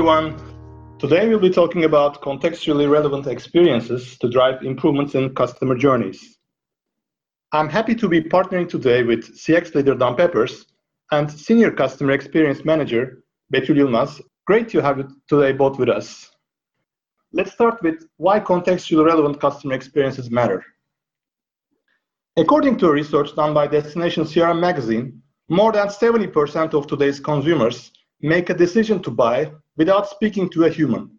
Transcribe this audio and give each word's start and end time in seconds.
everyone. 0.00 0.34
Today 0.98 1.28
we'll 1.28 1.38
be 1.38 1.50
talking 1.50 1.84
about 1.84 2.22
contextually 2.22 2.90
relevant 2.90 3.26
experiences 3.26 4.16
to 4.20 4.30
drive 4.30 4.62
improvements 4.62 5.14
in 5.14 5.34
customer 5.34 5.76
journeys. 5.76 6.38
I'm 7.52 7.68
happy 7.68 7.94
to 7.96 8.08
be 8.08 8.22
partnering 8.22 8.66
today 8.66 9.02
with 9.02 9.22
CX 9.36 9.74
leader 9.74 9.94
Don 9.94 10.16
Peppers 10.16 10.64
and 11.10 11.30
Senior 11.30 11.70
Customer 11.70 12.12
Experience 12.12 12.64
Manager 12.64 13.24
Betül 13.52 13.76
Yılmaz. 13.76 14.22
Great 14.46 14.70
to 14.70 14.80
have 14.80 14.96
you 14.96 15.08
today 15.28 15.52
both 15.52 15.78
with 15.78 15.90
us. 15.90 16.30
Let's 17.34 17.52
start 17.52 17.82
with 17.82 18.08
why 18.16 18.40
contextually 18.40 19.04
relevant 19.04 19.38
customer 19.38 19.74
experiences 19.74 20.30
matter. 20.30 20.64
According 22.38 22.78
to 22.78 22.86
a 22.86 22.92
research 22.92 23.36
done 23.36 23.52
by 23.52 23.66
Destination 23.66 24.24
CRM 24.24 24.60
magazine, 24.60 25.20
more 25.50 25.72
than 25.72 25.88
70% 25.88 26.72
of 26.72 26.86
today's 26.86 27.20
consumers 27.20 27.92
make 28.22 28.48
a 28.48 28.54
decision 28.54 29.02
to 29.02 29.10
buy 29.10 29.52
without 29.76 30.08
speaking 30.08 30.48
to 30.50 30.64
a 30.64 30.70
human. 30.70 31.10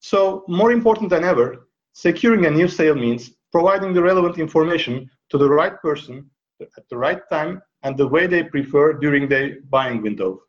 So, 0.00 0.44
more 0.48 0.72
important 0.72 1.10
than 1.10 1.24
ever, 1.24 1.68
securing 1.92 2.46
a 2.46 2.50
new 2.50 2.68
sale 2.68 2.94
means 2.94 3.32
providing 3.52 3.92
the 3.92 4.02
relevant 4.02 4.38
information 4.38 5.10
to 5.30 5.38
the 5.38 5.48
right 5.48 5.80
person 5.82 6.30
at 6.60 6.88
the 6.88 6.96
right 6.96 7.20
time 7.30 7.60
and 7.82 7.96
the 7.96 8.06
way 8.06 8.26
they 8.26 8.42
prefer 8.42 8.92
during 8.94 9.28
their 9.28 9.60
buying 9.70 10.02
window. 10.02 10.40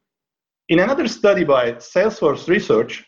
In 0.69 0.79
another 0.79 1.07
study 1.07 1.43
by 1.43 1.73
Salesforce 1.73 2.47
Research, 2.47 3.03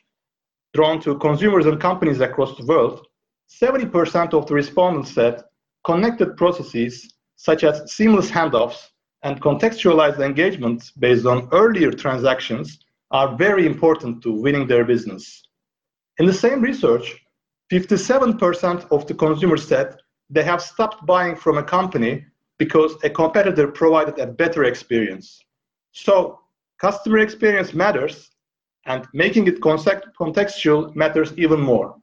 drawn 0.73 0.99
to 1.02 1.17
consumers 1.19 1.66
and 1.66 1.80
companies 1.80 2.19
across 2.19 2.58
the 2.58 2.66
world, 2.66 3.05
70% 3.49 4.33
of 4.33 4.47
the 4.47 4.53
respondents 4.53 5.11
said 5.11 5.44
connected 5.86 6.36
processes 6.38 7.14
such 7.36 7.64
as 7.64 7.94
seamless 7.94 8.31
handoffs 8.31 8.88
and 9.23 9.41
contextualized 9.41 10.19
engagements 10.19 10.91
based 10.91 11.25
on 11.25 11.47
earlier 11.52 11.91
transactions 11.91 12.80
are 13.14 13.36
very 13.38 13.66
important 13.66 14.22
to 14.23 14.33
winning 14.33 14.67
their 14.67 14.83
business. 14.83 15.44
In 16.17 16.25
the 16.25 16.33
same 16.33 16.61
research, 16.61 17.16
57% 17.72 18.92
of 18.92 19.08
the 19.08 19.14
consumers 19.14 19.67
said 19.67 19.95
they 20.30 20.44
have 20.44 20.61
stopped 20.61 21.05
buying 21.05 21.36
from 21.36 21.58
a 21.58 21.64
company 21.64 22.25
because 22.58 22.95
a 23.03 23.09
competitor 23.09 23.67
provided 23.67 24.20
a 24.20 24.28
better 24.28 24.64
experience. 24.66 25.39
So, 25.92 26.39
customer 26.80 27.20
experience 27.20 27.73
matters, 27.73 28.31
and 28.86 29.08
making 29.14 29.48
it 29.48 29.61
contextual 29.61 30.95
matters 30.95 31.33
even 31.38 31.61
more. 31.61 31.95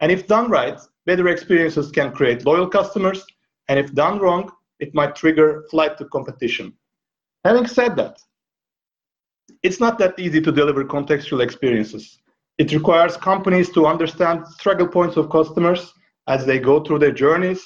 And 0.00 0.10
if 0.10 0.26
done 0.26 0.50
right, 0.50 0.78
better 1.04 1.28
experiences 1.28 1.90
can 1.90 2.12
create 2.12 2.44
loyal 2.44 2.68
customers, 2.68 3.24
and 3.68 3.78
if 3.78 3.94
done 3.94 4.18
wrong, 4.18 4.50
it 4.80 4.94
might 4.94 5.14
trigger 5.14 5.64
flight 5.70 5.96
to 5.98 6.06
competition. 6.06 6.72
Having 7.44 7.66
said 7.68 7.96
that, 7.96 8.18
it's 9.62 9.80
not 9.80 9.98
that 9.98 10.18
easy 10.18 10.40
to 10.40 10.52
deliver 10.52 10.84
contextual 10.84 11.42
experiences. 11.42 12.18
It 12.58 12.72
requires 12.72 13.16
companies 13.16 13.70
to 13.70 13.86
understand 13.86 14.46
struggle 14.48 14.88
points 14.88 15.16
of 15.16 15.30
customers 15.30 15.92
as 16.26 16.46
they 16.46 16.58
go 16.58 16.82
through 16.82 17.00
their 17.00 17.12
journeys. 17.12 17.62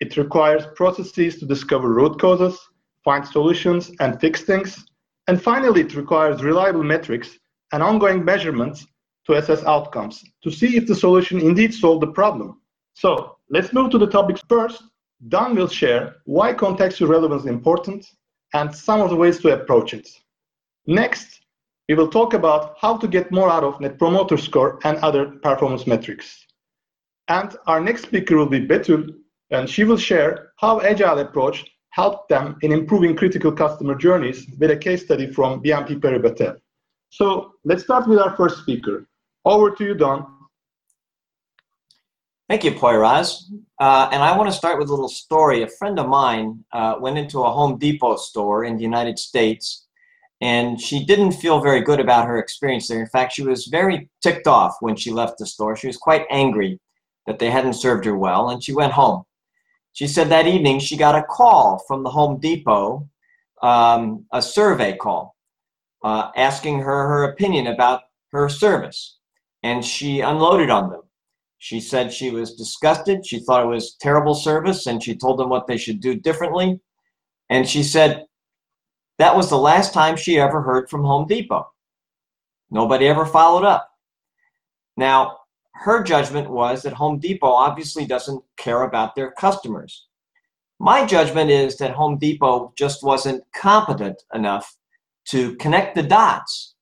It 0.00 0.16
requires 0.16 0.66
processes 0.74 1.38
to 1.38 1.46
discover 1.46 1.92
root 1.92 2.20
causes, 2.20 2.58
find 3.04 3.26
solutions, 3.26 3.90
and 4.00 4.20
fix 4.20 4.42
things. 4.42 4.84
And 5.26 5.40
finally, 5.40 5.80
it 5.80 5.96
requires 5.96 6.42
reliable 6.42 6.84
metrics 6.84 7.38
and 7.72 7.82
ongoing 7.82 8.24
measurements 8.24 8.86
to 9.26 9.34
assess 9.34 9.64
outcomes 9.64 10.24
to 10.44 10.50
see 10.50 10.76
if 10.76 10.86
the 10.86 10.94
solution 10.94 11.40
indeed 11.40 11.74
solved 11.74 12.02
the 12.02 12.12
problem. 12.12 12.60
So 12.94 13.36
let's 13.50 13.72
move 13.72 13.90
to 13.90 13.98
the 13.98 14.06
topics 14.06 14.40
first. 14.48 14.82
Don 15.28 15.54
will 15.56 15.68
share 15.68 16.16
why 16.24 16.52
contextual 16.52 17.08
relevance 17.08 17.42
is 17.42 17.48
important 17.48 18.06
and 18.54 18.74
some 18.74 19.00
of 19.00 19.10
the 19.10 19.16
ways 19.16 19.40
to 19.40 19.52
approach 19.54 19.94
it. 19.94 20.08
Next, 20.86 21.40
we 21.88 21.94
will 21.94 22.08
talk 22.08 22.34
about 22.34 22.76
how 22.80 22.96
to 22.96 23.08
get 23.08 23.32
more 23.32 23.50
out 23.50 23.64
of 23.64 23.80
Net 23.80 23.98
Promoter 23.98 24.36
Score 24.36 24.78
and 24.84 24.98
other 24.98 25.26
performance 25.42 25.86
metrics. 25.86 26.46
And 27.28 27.56
our 27.66 27.80
next 27.80 28.02
speaker 28.02 28.36
will 28.36 28.48
be 28.48 28.66
Betül, 28.66 29.14
and 29.50 29.68
she 29.68 29.84
will 29.84 29.96
share 29.96 30.52
how 30.58 30.80
Agile 30.80 31.18
approach 31.18 31.64
helped 31.90 32.28
them 32.28 32.56
in 32.62 32.72
improving 32.72 33.16
critical 33.16 33.50
customer 33.50 33.94
journeys 33.94 34.46
with 34.58 34.70
a 34.70 34.76
case 34.76 35.04
study 35.04 35.32
from 35.32 35.62
BNP 35.62 36.00
Paribas. 36.00 36.56
So 37.10 37.52
let's 37.64 37.84
start 37.84 38.06
with 38.06 38.18
our 38.18 38.36
first 38.36 38.58
speaker. 38.58 39.08
Over 39.44 39.70
to 39.70 39.84
you, 39.84 39.94
Don. 39.94 40.26
Thank 42.48 42.62
you, 42.62 42.72
Poyraz. 42.72 43.42
Uh, 43.80 44.08
and 44.12 44.22
I 44.22 44.36
want 44.36 44.48
to 44.50 44.56
start 44.56 44.78
with 44.78 44.88
a 44.88 44.92
little 44.92 45.08
story. 45.08 45.62
A 45.62 45.68
friend 45.68 45.98
of 45.98 46.08
mine 46.08 46.64
uh, 46.72 46.96
went 47.00 47.18
into 47.18 47.42
a 47.42 47.50
Home 47.50 47.78
Depot 47.78 48.16
store 48.16 48.64
in 48.64 48.76
the 48.76 48.82
United 48.82 49.18
States, 49.18 49.85
and 50.40 50.80
she 50.80 51.04
didn't 51.04 51.32
feel 51.32 51.60
very 51.60 51.80
good 51.80 52.00
about 52.00 52.26
her 52.26 52.38
experience 52.38 52.88
there. 52.88 53.00
In 53.00 53.08
fact, 53.08 53.32
she 53.32 53.42
was 53.42 53.66
very 53.66 54.08
ticked 54.22 54.46
off 54.46 54.76
when 54.80 54.96
she 54.96 55.10
left 55.10 55.38
the 55.38 55.46
store. 55.46 55.76
She 55.76 55.86
was 55.86 55.96
quite 55.96 56.26
angry 56.30 56.78
that 57.26 57.38
they 57.38 57.50
hadn't 57.50 57.74
served 57.74 58.04
her 58.04 58.16
well, 58.16 58.50
and 58.50 58.62
she 58.62 58.74
went 58.74 58.92
home. 58.92 59.24
She 59.92 60.06
said 60.06 60.28
that 60.28 60.46
evening 60.46 60.78
she 60.78 60.96
got 60.96 61.14
a 61.14 61.22
call 61.22 61.82
from 61.88 62.02
the 62.02 62.10
Home 62.10 62.38
Depot, 62.38 63.08
um, 63.62 64.26
a 64.32 64.42
survey 64.42 64.96
call, 64.96 65.34
uh, 66.04 66.30
asking 66.36 66.80
her 66.80 67.08
her 67.08 67.24
opinion 67.24 67.68
about 67.68 68.02
her 68.32 68.48
service, 68.48 69.18
and 69.62 69.84
she 69.84 70.20
unloaded 70.20 70.70
on 70.70 70.90
them 70.90 71.02
she 71.58 71.80
said 71.80 72.12
she 72.12 72.30
was 72.30 72.54
disgusted. 72.54 73.26
She 73.26 73.40
thought 73.40 73.64
it 73.64 73.68
was 73.68 73.96
terrible 74.00 74.34
service 74.34 74.86
and 74.86 75.02
she 75.02 75.16
told 75.16 75.38
them 75.38 75.48
what 75.48 75.66
they 75.66 75.76
should 75.76 76.00
do 76.00 76.14
differently. 76.14 76.80
And 77.50 77.68
she 77.68 77.82
said 77.82 78.26
that 79.18 79.34
was 79.34 79.48
the 79.48 79.58
last 79.58 79.92
time 79.92 80.16
she 80.16 80.38
ever 80.38 80.62
heard 80.62 80.90
from 80.90 81.04
Home 81.04 81.26
Depot. 81.26 81.66
Nobody 82.70 83.06
ever 83.06 83.24
followed 83.24 83.64
up. 83.64 83.90
Now, 84.96 85.38
her 85.72 86.02
judgment 86.02 86.50
was 86.50 86.82
that 86.82 86.94
Home 86.94 87.18
Depot 87.18 87.50
obviously 87.50 88.06
doesn't 88.06 88.42
care 88.56 88.82
about 88.82 89.14
their 89.14 89.32
customers. 89.32 90.06
My 90.78 91.06
judgment 91.06 91.50
is 91.50 91.76
that 91.78 91.92
Home 91.92 92.18
Depot 92.18 92.72
just 92.76 93.02
wasn't 93.02 93.44
competent 93.54 94.22
enough 94.34 94.76
to 95.28 95.56
connect 95.56 95.94
the 95.94 96.02
dots, 96.02 96.74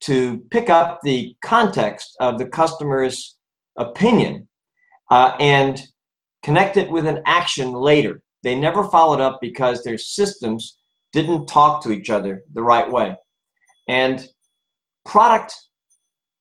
to 0.00 0.38
pick 0.50 0.70
up 0.70 1.00
the 1.02 1.36
context 1.42 2.16
of 2.20 2.38
the 2.38 2.46
customer's 2.46 3.36
opinion 3.76 4.48
uh, 5.10 5.36
and 5.40 5.80
connect 6.42 6.76
it 6.76 6.90
with 6.90 7.06
an 7.06 7.22
action 7.26 7.72
later. 7.72 8.22
They 8.42 8.54
never 8.54 8.84
followed 8.84 9.20
up 9.20 9.40
because 9.40 9.82
their 9.82 9.98
systems 9.98 10.77
didn't 11.12 11.46
talk 11.46 11.82
to 11.82 11.92
each 11.92 12.10
other 12.10 12.42
the 12.52 12.62
right 12.62 12.90
way. 12.90 13.16
And 13.88 14.28
product 15.04 15.54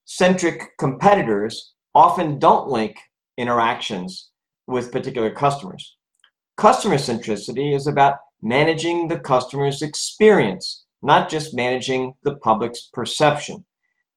centric 0.06 0.78
competitors 0.78 1.74
often 1.96 2.40
don't 2.40 2.70
link 2.70 2.98
interactions 3.38 4.30
with 4.68 4.92
particular 4.92 5.32
customers. 5.32 5.96
Customer 6.58 6.96
centricity 6.96 7.76
is 7.76 7.88
about 7.88 8.18
managing 8.42 9.08
the 9.08 9.20
customer's 9.20 9.82
experience, 9.82 10.86
not 11.02 11.30
just 11.30 11.54
managing 11.54 12.14
the 12.24 12.36
public's 12.38 12.90
perception. 12.94 13.64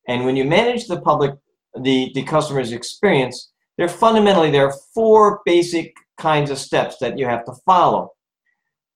And 0.08 0.24
when 0.24 0.36
you 0.36 0.44
manage 0.44 0.86
the 0.86 1.00
public 1.00 1.34
the, 1.80 2.10
the 2.14 2.24
customer's 2.24 2.72
experience, 2.72 3.52
there 3.78 3.88
fundamentally 3.88 4.50
there 4.50 4.66
are 4.66 4.74
four 4.92 5.40
basic 5.44 5.94
kinds 6.18 6.50
of 6.50 6.58
steps 6.58 6.96
that 7.00 7.18
you 7.18 7.26
have 7.26 7.44
to 7.44 7.52
follow. 7.64 8.10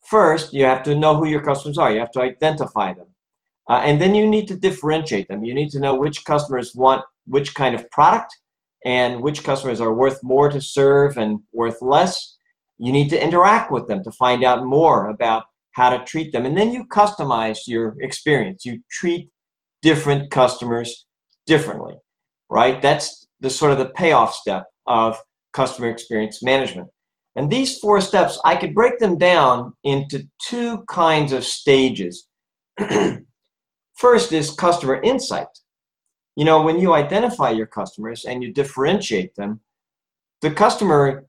First, 0.09 0.53
you 0.53 0.65
have 0.65 0.83
to 0.85 0.95
know 0.95 1.17
who 1.17 1.27
your 1.27 1.43
customers 1.43 1.79
are. 1.79 1.93
You 1.93 2.01
have 2.01 2.11
to 2.13 2.21
identify 2.21 2.93
them. 2.93 3.07
Uh, 3.69 3.81
and 3.85 4.01
then 4.01 4.15
you 4.15 4.27
need 4.27 4.47
to 4.49 4.57
differentiate 4.57 5.29
them. 5.29 5.45
You 5.45 5.55
need 5.55 5.71
to 5.71 5.81
know 5.81 5.95
which 5.95 6.25
customers 6.25 6.75
want 6.75 7.03
which 7.27 7.55
kind 7.55 7.75
of 7.75 7.91
product 7.91 8.37
and 8.85 9.23
which 9.23 9.43
customers 9.43 9.81
are 9.81 9.95
worth 9.95 10.21
more 10.23 10.51
to 10.51 10.61
serve 10.61 11.17
and 11.17 11.41
worth 11.53 11.81
less. 11.81 12.37
You 12.79 12.93
need 12.93 13.09
to 13.11 13.23
interact 13.23 13.73
with 13.73 13.89
them 13.89 14.05
to 14.05 14.13
find 14.13 14.45
out 14.45 14.67
more 14.67 15.09
about 15.09 15.45
how 15.73 15.91
to 15.91 16.05
treat 16.05 16.33
them. 16.33 16.45
And 16.45 16.57
then 16.57 16.73
you 16.73 16.85
customize 16.87 17.61
your 17.67 17.97
experience. 18.01 18.67
You 18.67 18.81
treat 18.91 19.31
different 19.81 20.31
customers 20.31 21.07
differently 21.47 21.95
right? 22.55 22.81
That's 22.81 23.27
the 23.41 23.51
sort 23.51 23.73
of 23.73 23.79
the 23.79 23.87
payoff 23.87 24.35
step 24.35 24.67
of 24.87 25.19
customer 25.53 25.89
experience 25.89 26.43
management. 26.43 26.89
And 27.37 27.51
these 27.51 27.79
four 27.79 28.01
steps, 28.01 28.39
I 28.45 28.57
could 28.57 28.75
break 28.75 28.99
them 28.99 29.19
down 29.19 29.73
into 29.83 30.29
two 30.47 30.85
kinds 30.89 31.33
of 31.33 31.45
stages. 31.45 32.29
First 33.97 34.33
is 34.33 34.51
customer 34.51 35.01
insight. 35.03 35.49
You 36.37 36.45
know, 36.45 36.63
when 36.63 36.79
you 36.79 36.95
identify 36.95 37.51
your 37.51 37.67
customers 37.67 38.25
and 38.25 38.43
you 38.43 38.53
differentiate 38.53 39.35
them, 39.35 39.61
the 40.43 40.51
customer 40.51 41.27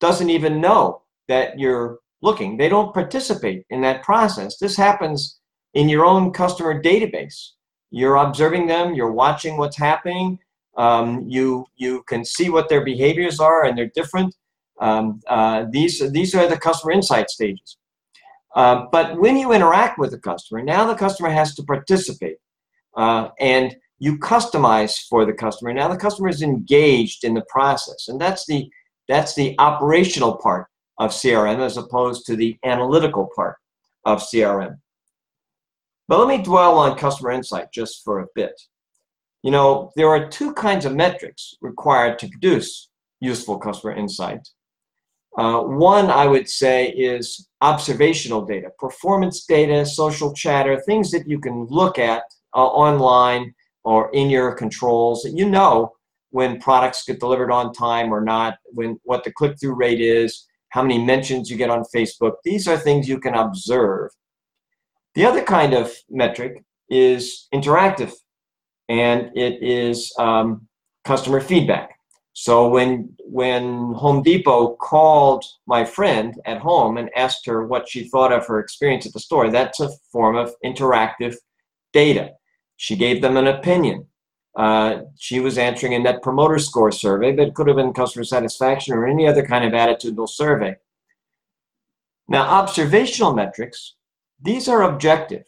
doesn't 0.00 0.30
even 0.30 0.60
know 0.60 1.02
that 1.28 1.58
you're 1.58 1.98
looking. 2.22 2.56
They 2.56 2.68
don't 2.68 2.94
participate 2.94 3.64
in 3.70 3.80
that 3.82 4.02
process. 4.02 4.58
This 4.58 4.76
happens 4.76 5.38
in 5.74 5.88
your 5.88 6.04
own 6.04 6.32
customer 6.32 6.80
database. 6.80 7.50
You're 7.90 8.16
observing 8.16 8.66
them, 8.66 8.94
you're 8.94 9.12
watching 9.12 9.56
what's 9.56 9.76
happening, 9.76 10.38
um, 10.76 11.24
you 11.28 11.66
you 11.76 12.02
can 12.08 12.24
see 12.24 12.50
what 12.50 12.68
their 12.68 12.84
behaviors 12.84 13.40
are 13.40 13.64
and 13.64 13.76
they're 13.76 13.90
different. 13.94 14.34
Um, 14.80 15.20
uh, 15.26 15.66
these 15.70 16.00
these 16.12 16.34
are 16.34 16.48
the 16.48 16.58
customer 16.58 16.92
insight 16.92 17.30
stages. 17.30 17.78
Uh, 18.54 18.86
but 18.90 19.18
when 19.18 19.36
you 19.36 19.52
interact 19.52 19.98
with 19.98 20.10
the 20.10 20.18
customer, 20.18 20.62
now 20.62 20.86
the 20.86 20.94
customer 20.94 21.30
has 21.30 21.54
to 21.54 21.62
participate, 21.62 22.38
uh, 22.96 23.28
and 23.38 23.76
you 23.98 24.18
customize 24.18 25.06
for 25.08 25.24
the 25.24 25.32
customer. 25.32 25.72
Now 25.72 25.88
the 25.88 25.96
customer 25.96 26.28
is 26.28 26.42
engaged 26.42 27.24
in 27.24 27.34
the 27.34 27.44
process, 27.48 28.08
and 28.08 28.20
that's 28.20 28.46
the 28.46 28.68
that's 29.08 29.34
the 29.34 29.54
operational 29.58 30.36
part 30.36 30.66
of 30.98 31.10
CRM 31.10 31.60
as 31.60 31.76
opposed 31.76 32.26
to 32.26 32.36
the 32.36 32.58
analytical 32.64 33.28
part 33.36 33.56
of 34.04 34.22
CRM. 34.22 34.78
But 36.08 36.18
let 36.18 36.28
me 36.28 36.42
dwell 36.42 36.78
on 36.78 36.96
customer 36.96 37.32
insight 37.32 37.72
just 37.72 38.04
for 38.04 38.20
a 38.20 38.26
bit. 38.34 38.60
You 39.42 39.50
know, 39.50 39.92
there 39.96 40.08
are 40.08 40.28
two 40.28 40.54
kinds 40.54 40.84
of 40.84 40.94
metrics 40.94 41.54
required 41.60 42.18
to 42.20 42.28
produce 42.28 42.88
useful 43.20 43.58
customer 43.58 43.94
insight. 43.94 44.48
Uh, 45.36 45.60
one, 45.60 46.10
I 46.10 46.26
would 46.26 46.48
say, 46.48 46.88
is 46.90 47.48
observational 47.60 48.44
data, 48.44 48.70
performance 48.78 49.44
data, 49.44 49.84
social 49.84 50.32
chatter, 50.32 50.80
things 50.80 51.10
that 51.10 51.28
you 51.28 51.38
can 51.38 51.66
look 51.66 51.98
at 51.98 52.22
uh, 52.54 52.66
online 52.66 53.54
or 53.84 54.10
in 54.12 54.30
your 54.30 54.54
controls. 54.54 55.26
You 55.30 55.48
know 55.48 55.92
when 56.30 56.58
products 56.58 57.04
get 57.04 57.20
delivered 57.20 57.50
on 57.50 57.72
time 57.72 58.12
or 58.12 58.22
not, 58.22 58.56
when 58.66 58.98
what 59.04 59.24
the 59.24 59.32
click-through 59.32 59.74
rate 59.74 60.00
is, 60.00 60.46
how 60.70 60.82
many 60.82 61.02
mentions 61.02 61.50
you 61.50 61.56
get 61.56 61.70
on 61.70 61.84
Facebook. 61.94 62.34
These 62.44 62.66
are 62.68 62.76
things 62.76 63.08
you 63.08 63.18
can 63.18 63.34
observe. 63.34 64.10
The 65.14 65.24
other 65.24 65.42
kind 65.42 65.72
of 65.72 65.92
metric 66.10 66.62
is 66.90 67.48
interactive, 67.54 68.12
and 68.88 69.30
it 69.34 69.62
is 69.62 70.12
um, 70.18 70.66
customer 71.04 71.40
feedback. 71.40 71.95
So 72.38 72.68
when 72.68 73.16
when 73.20 73.94
Home 73.94 74.22
Depot 74.22 74.76
called 74.76 75.42
my 75.66 75.86
friend 75.86 76.38
at 76.44 76.58
home 76.58 76.98
and 76.98 77.08
asked 77.16 77.46
her 77.46 77.66
what 77.66 77.88
she 77.88 78.10
thought 78.10 78.30
of 78.30 78.46
her 78.46 78.60
experience 78.60 79.06
at 79.06 79.14
the 79.14 79.20
store, 79.20 79.50
that's 79.50 79.80
a 79.80 79.88
form 80.12 80.36
of 80.36 80.52
interactive 80.62 81.36
data. 81.94 82.32
She 82.76 82.94
gave 82.94 83.22
them 83.22 83.38
an 83.38 83.46
opinion. 83.46 84.06
Uh, 84.54 85.04
she 85.18 85.40
was 85.40 85.56
answering 85.56 85.94
a 85.94 85.98
net 85.98 86.20
promoter 86.20 86.58
score 86.58 86.92
survey, 86.92 87.32
but 87.32 87.48
it 87.48 87.54
could 87.54 87.68
have 87.68 87.76
been 87.76 87.94
customer 87.94 88.24
satisfaction 88.24 88.92
or 88.92 89.06
any 89.06 89.26
other 89.26 89.44
kind 89.44 89.64
of 89.64 89.72
attitudinal 89.72 90.28
survey. 90.28 90.76
Now, 92.28 92.42
observational 92.42 93.32
metrics, 93.32 93.94
these 94.42 94.68
are 94.68 94.82
objective, 94.82 95.46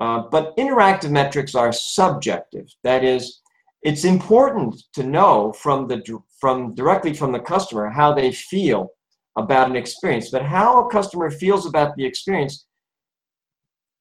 uh, 0.00 0.24
but 0.28 0.56
interactive 0.56 1.12
metrics 1.12 1.54
are 1.54 1.70
subjective. 1.70 2.66
That 2.82 3.04
is, 3.04 3.39
it's 3.82 4.04
important 4.04 4.82
to 4.94 5.02
know 5.02 5.52
from 5.52 5.88
the 5.88 6.02
from 6.40 6.74
directly 6.74 7.14
from 7.14 7.32
the 7.32 7.40
customer 7.40 7.88
how 7.88 8.12
they 8.12 8.32
feel 8.32 8.90
about 9.36 9.70
an 9.70 9.76
experience 9.76 10.30
but 10.30 10.42
how 10.42 10.84
a 10.84 10.90
customer 10.90 11.30
feels 11.30 11.66
about 11.66 11.94
the 11.96 12.04
experience 12.04 12.66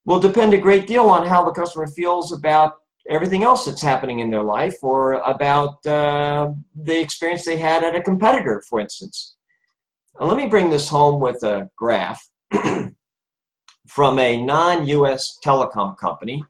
will 0.06 0.20
depend 0.20 0.54
a 0.54 0.58
great 0.58 0.88
deal 0.88 1.06
on 1.06 1.28
how 1.28 1.44
the 1.44 1.52
customer 1.52 1.88
feels 1.88 2.32
about 2.32 2.74
everything 3.10 3.44
else 3.44 3.66
that's 3.66 3.82
happening 3.82 4.20
in 4.20 4.30
their 4.30 4.44
life 4.44 4.76
or 4.82 5.14
about 5.14 5.86
uh, 5.86 6.50
the 6.84 7.00
experience 7.00 7.46
they 7.46 7.58
had 7.58 7.84
at 7.84 7.96
a 7.96 8.02
competitor 8.02 8.64
for 8.70 8.80
instance. 8.80 9.36
Now, 10.20 10.28
let 10.28 10.38
me 10.38 10.48
bring 10.48 10.70
this 10.70 10.90
home 10.90 11.22
with 11.22 11.44
a 11.44 11.70
graph 11.78 12.22
from 13.88 14.20
a 14.20 14.42
non-us 14.44 15.40
telecom 15.44 15.98
company 15.98 16.44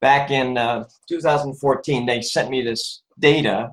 back 0.00 0.30
in 0.30 0.58
uh, 0.58 0.84
2014, 1.08 2.06
they 2.06 2.22
sent 2.22 2.50
me 2.50 2.62
this 2.62 3.02
data, 3.18 3.70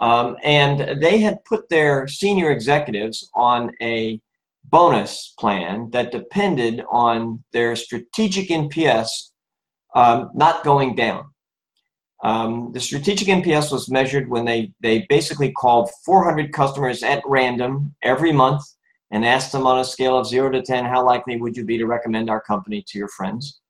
um, 0.00 0.36
and 0.42 1.00
they 1.02 1.18
had 1.18 1.44
put 1.44 1.68
their 1.68 2.08
senior 2.08 2.50
executives 2.50 3.30
on 3.34 3.72
a 3.82 4.20
bonus 4.64 5.34
plan 5.38 5.90
that 5.90 6.12
depended 6.12 6.82
on 6.90 7.42
their 7.52 7.76
strategic 7.76 8.48
NPS 8.48 9.30
um, 9.94 10.30
not 10.34 10.64
going 10.64 10.94
down. 10.94 11.24
Um, 12.22 12.70
the 12.72 12.80
strategic 12.80 13.28
NPS 13.28 13.72
was 13.72 13.90
measured 13.90 14.28
when 14.28 14.44
they, 14.44 14.72
they 14.80 15.06
basically 15.08 15.52
called 15.52 15.90
400 16.04 16.52
customers 16.52 17.02
at 17.02 17.22
random 17.26 17.94
every 18.02 18.30
month 18.30 18.62
and 19.10 19.24
asked 19.24 19.52
them 19.52 19.66
on 19.66 19.80
a 19.80 19.84
scale 19.84 20.18
of 20.18 20.26
0 20.26 20.50
to 20.50 20.62
10 20.62 20.84
how 20.84 21.04
likely 21.04 21.40
would 21.40 21.56
you 21.56 21.64
be 21.64 21.78
to 21.78 21.86
recommend 21.86 22.28
our 22.28 22.40
company 22.40 22.84
to 22.88 22.98
your 22.98 23.08
friends. 23.08 23.60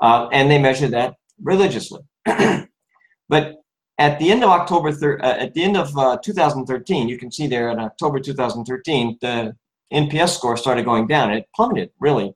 Uh, 0.00 0.28
and 0.30 0.50
they 0.50 0.58
measured 0.58 0.90
that 0.90 1.14
religiously. 1.42 2.00
but 2.24 3.56
at 3.98 4.18
the 4.18 4.30
end 4.30 4.44
of 4.44 4.50
October, 4.50 4.92
thir- 4.92 5.20
uh, 5.22 5.36
at 5.38 5.54
the 5.54 5.62
end 5.62 5.76
of 5.76 5.96
uh, 5.96 6.18
2013, 6.22 7.08
you 7.08 7.18
can 7.18 7.32
see 7.32 7.46
there 7.46 7.70
in 7.70 7.78
October 7.78 8.20
2013, 8.20 9.18
the 9.20 9.56
NPS 9.92 10.30
score 10.30 10.56
started 10.56 10.84
going 10.84 11.06
down. 11.06 11.32
It 11.32 11.48
plummeted 11.54 11.90
really, 12.00 12.34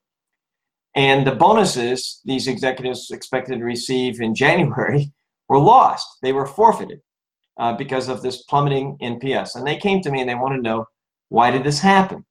and 0.94 1.26
the 1.26 1.34
bonuses 1.34 2.20
these 2.24 2.48
executives 2.48 3.10
expected 3.10 3.58
to 3.58 3.64
receive 3.64 4.20
in 4.20 4.34
January 4.44 5.12
were 5.48 5.58
lost. 5.58 6.06
They 6.22 6.32
were 6.32 6.46
forfeited 6.46 7.00
uh, 7.58 7.74
because 7.74 8.08
of 8.08 8.22
this 8.22 8.42
plummeting 8.44 8.96
NPS. 9.02 9.56
And 9.56 9.66
they 9.66 9.76
came 9.76 10.00
to 10.02 10.10
me 10.10 10.20
and 10.20 10.28
they 10.28 10.34
wanted 10.34 10.56
to 10.56 10.62
know 10.62 10.86
why 11.28 11.50
did 11.50 11.64
this 11.64 11.80
happen. 11.80 12.24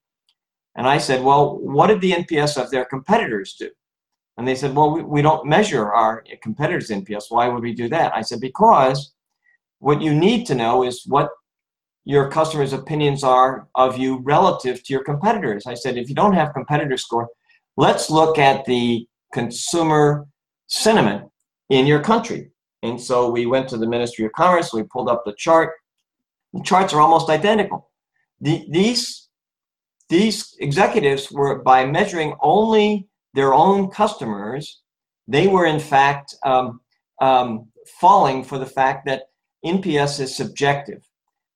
And 0.76 0.88
I 0.88 0.98
said, 0.98 1.24
well, 1.24 1.58
what 1.60 1.88
did 1.88 2.02
the 2.02 2.12
NPS 2.12 2.62
of 2.62 2.72
their 2.72 2.86
competitors 2.86 3.56
do? 3.60 3.70
And 4.40 4.48
they 4.48 4.56
said, 4.56 4.74
well, 4.74 4.90
we, 4.90 5.02
we 5.02 5.22
don't 5.22 5.46
measure 5.46 5.92
our 5.92 6.24
competitors' 6.42 6.90
NPS. 6.90 7.26
Why 7.28 7.50
would 7.50 7.62
we 7.62 7.74
do 7.74 7.90
that? 7.90 8.16
I 8.16 8.22
said, 8.22 8.40
because 8.40 9.12
what 9.80 10.02
you 10.02 10.16
need 10.16 10.46
to 10.48 10.56
know 10.56 10.86
is 10.86 11.04
what 11.06 11.30
your 12.06 12.32
customers' 12.32 12.72
opinions 12.72 13.22
are 13.22 13.68
of 13.76 13.98
you 13.98 14.20
relative 14.20 14.82
to 14.86 14.94
your 14.94 15.04
competitors. 15.04 15.68
I 15.68 15.74
said, 15.74 15.98
if 15.98 16.08
you 16.08 16.16
don't 16.16 16.32
have 16.36 16.54
competitor 16.54 16.96
score, 16.96 17.28
let's 17.76 18.10
look 18.10 18.38
at 18.38 18.64
the 18.64 19.06
consumer 19.34 20.26
sentiment 20.68 21.30
in 21.70 21.86
your 21.86 22.00
country. 22.02 22.50
And 22.82 23.00
so 23.00 23.30
we 23.30 23.46
went 23.46 23.68
to 23.70 23.78
the 23.78 23.88
Ministry 23.88 24.24
of 24.26 24.32
Commerce, 24.32 24.72
we 24.72 24.84
pulled 24.84 25.10
up 25.10 25.24
the 25.26 25.34
chart. 25.38 25.74
The 26.54 26.64
charts 26.64 26.94
are 26.94 27.02
almost 27.02 27.30
identical. 27.30 27.90
The, 28.40 28.66
these, 28.70 29.28
these 30.08 30.56
executives 30.62 31.30
were, 31.30 31.62
by 31.62 31.86
measuring 31.86 32.36
only 32.40 33.10
their 33.34 33.54
own 33.54 33.90
customers, 33.90 34.82
they 35.28 35.48
were 35.48 35.66
in 35.66 35.80
fact 35.80 36.36
um, 36.46 36.82
um, 37.22 37.68
falling 38.00 38.44
for 38.44 38.58
the 38.58 38.66
fact 38.66 39.06
that 39.06 39.24
NPS 39.66 40.20
is 40.20 40.36
subjective. 40.36 41.02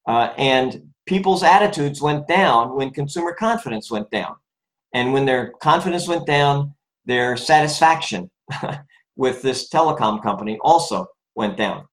Uh, 0.07 0.33
and 0.37 0.83
people's 1.05 1.43
attitudes 1.43 2.01
went 2.01 2.27
down 2.27 2.75
when 2.75 2.91
consumer 2.91 3.33
confidence 3.33 3.89
went 3.89 4.09
down. 4.11 4.35
And 4.93 5.13
when 5.13 5.25
their 5.25 5.53
confidence 5.61 6.07
went 6.07 6.27
down, 6.27 6.73
their 7.05 7.35
satisfaction 7.35 8.29
with 9.15 9.41
this 9.41 9.69
telecom 9.69 10.21
company 10.21 10.57
also 10.61 11.07
went 11.35 11.57
down. 11.57 11.85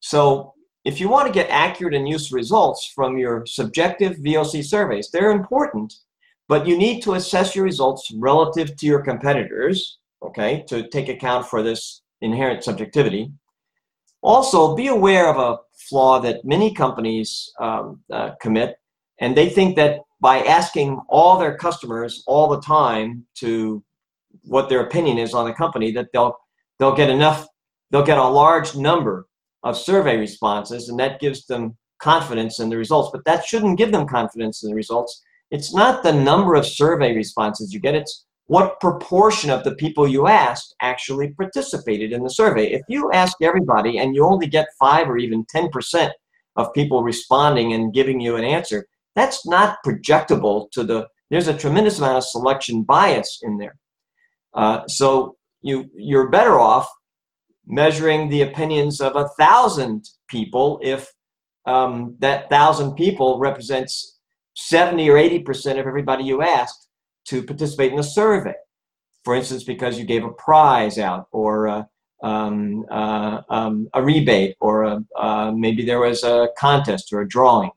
So 0.00 0.54
if 0.84 1.00
you 1.00 1.08
want 1.08 1.26
to 1.26 1.32
get 1.32 1.50
accurate 1.50 1.94
and 1.94 2.08
useful 2.08 2.36
results 2.36 2.92
from 2.94 3.18
your 3.18 3.44
subjective 3.46 4.16
VOC 4.18 4.64
surveys, 4.64 5.10
they're 5.10 5.32
important, 5.32 5.92
but 6.48 6.66
you 6.66 6.76
need 6.76 7.02
to 7.02 7.14
assess 7.14 7.54
your 7.54 7.64
results 7.64 8.12
relative 8.16 8.76
to 8.76 8.86
your 8.86 9.02
competitors, 9.02 9.98
okay, 10.22 10.64
to 10.68 10.88
take 10.88 11.08
account 11.08 11.46
for 11.46 11.62
this 11.62 12.02
inherent 12.20 12.62
subjectivity. 12.62 13.32
Also, 14.22 14.74
be 14.74 14.88
aware 14.88 15.28
of 15.28 15.36
a 15.36 15.58
flaw 15.88 16.18
that 16.20 16.44
many 16.44 16.72
companies 16.72 17.52
um, 17.60 18.00
uh, 18.12 18.30
commit, 18.40 18.76
and 19.20 19.36
they 19.36 19.48
think 19.48 19.76
that 19.76 20.00
by 20.20 20.38
asking 20.44 21.00
all 21.08 21.38
their 21.38 21.56
customers 21.56 22.22
all 22.26 22.48
the 22.48 22.60
time 22.60 23.24
to 23.34 23.82
what 24.42 24.68
their 24.68 24.80
opinion 24.80 25.18
is 25.18 25.34
on 25.34 25.46
the 25.46 25.52
company, 25.52 25.92
that 25.92 26.08
they'll 26.12 26.36
they'll 26.78 26.94
get 26.94 27.10
enough, 27.10 27.46
they'll 27.90 28.02
get 28.02 28.18
a 28.18 28.28
large 28.28 28.74
number 28.74 29.26
of 29.62 29.76
survey 29.76 30.16
responses, 30.16 30.88
and 30.88 30.98
that 30.98 31.20
gives 31.20 31.46
them 31.46 31.76
confidence 31.98 32.58
in 32.60 32.68
the 32.68 32.76
results. 32.76 33.10
But 33.12 33.24
that 33.24 33.44
shouldn't 33.44 33.78
give 33.78 33.92
them 33.92 34.06
confidence 34.06 34.62
in 34.62 34.70
the 34.70 34.76
results 34.76 35.22
it's 35.50 35.74
not 35.74 36.02
the 36.02 36.12
number 36.12 36.54
of 36.54 36.66
survey 36.66 37.14
responses 37.14 37.72
you 37.72 37.80
get, 37.80 37.94
it's 37.94 38.26
what 38.46 38.80
proportion 38.80 39.50
of 39.50 39.64
the 39.64 39.74
people 39.74 40.06
you 40.06 40.28
asked 40.28 40.74
actually 40.80 41.32
participated 41.34 42.12
in 42.12 42.22
the 42.22 42.30
survey. 42.30 42.72
If 42.72 42.82
you 42.88 43.10
ask 43.12 43.36
everybody 43.42 43.98
and 43.98 44.14
you 44.14 44.24
only 44.24 44.46
get 44.46 44.68
5 44.78 45.08
or 45.08 45.18
even 45.18 45.44
10% 45.54 46.10
of 46.56 46.72
people 46.72 47.02
responding 47.02 47.72
and 47.72 47.92
giving 47.92 48.20
you 48.20 48.36
an 48.36 48.44
answer, 48.44 48.86
that's 49.14 49.46
not 49.46 49.78
projectable 49.84 50.70
to 50.72 50.84
the, 50.84 51.08
there's 51.30 51.48
a 51.48 51.56
tremendous 51.56 51.98
amount 51.98 52.18
of 52.18 52.24
selection 52.24 52.82
bias 52.82 53.40
in 53.42 53.58
there. 53.58 53.76
Uh, 54.54 54.86
so 54.86 55.36
you, 55.62 55.90
you're 55.96 56.30
better 56.30 56.58
off 56.60 56.88
measuring 57.66 58.28
the 58.28 58.42
opinions 58.42 59.00
of 59.00 59.16
a 59.16 59.28
thousand 59.38 60.08
people 60.28 60.78
if 60.82 61.12
um, 61.66 62.14
that 62.20 62.48
thousand 62.48 62.94
people 62.94 63.40
represents 63.40 64.15
70 64.56 65.08
or 65.08 65.14
80% 65.14 65.72
of 65.72 65.86
everybody 65.86 66.24
you 66.24 66.42
asked 66.42 66.88
to 67.26 67.42
participate 67.42 67.92
in 67.92 67.98
a 67.98 68.02
survey. 68.02 68.54
For 69.24 69.34
instance, 69.34 69.64
because 69.64 69.98
you 69.98 70.04
gave 70.04 70.24
a 70.24 70.30
prize 70.30 70.98
out 70.98 71.28
or 71.30 71.66
a, 71.66 71.88
um, 72.22 72.84
uh, 72.90 73.42
um, 73.50 73.88
a 73.94 74.02
rebate 74.02 74.56
or 74.60 74.84
a, 74.84 75.04
uh, 75.18 75.52
maybe 75.52 75.84
there 75.84 76.00
was 76.00 76.24
a 76.24 76.48
contest 76.58 77.12
or 77.12 77.20
a 77.20 77.28
drawing. 77.28 77.70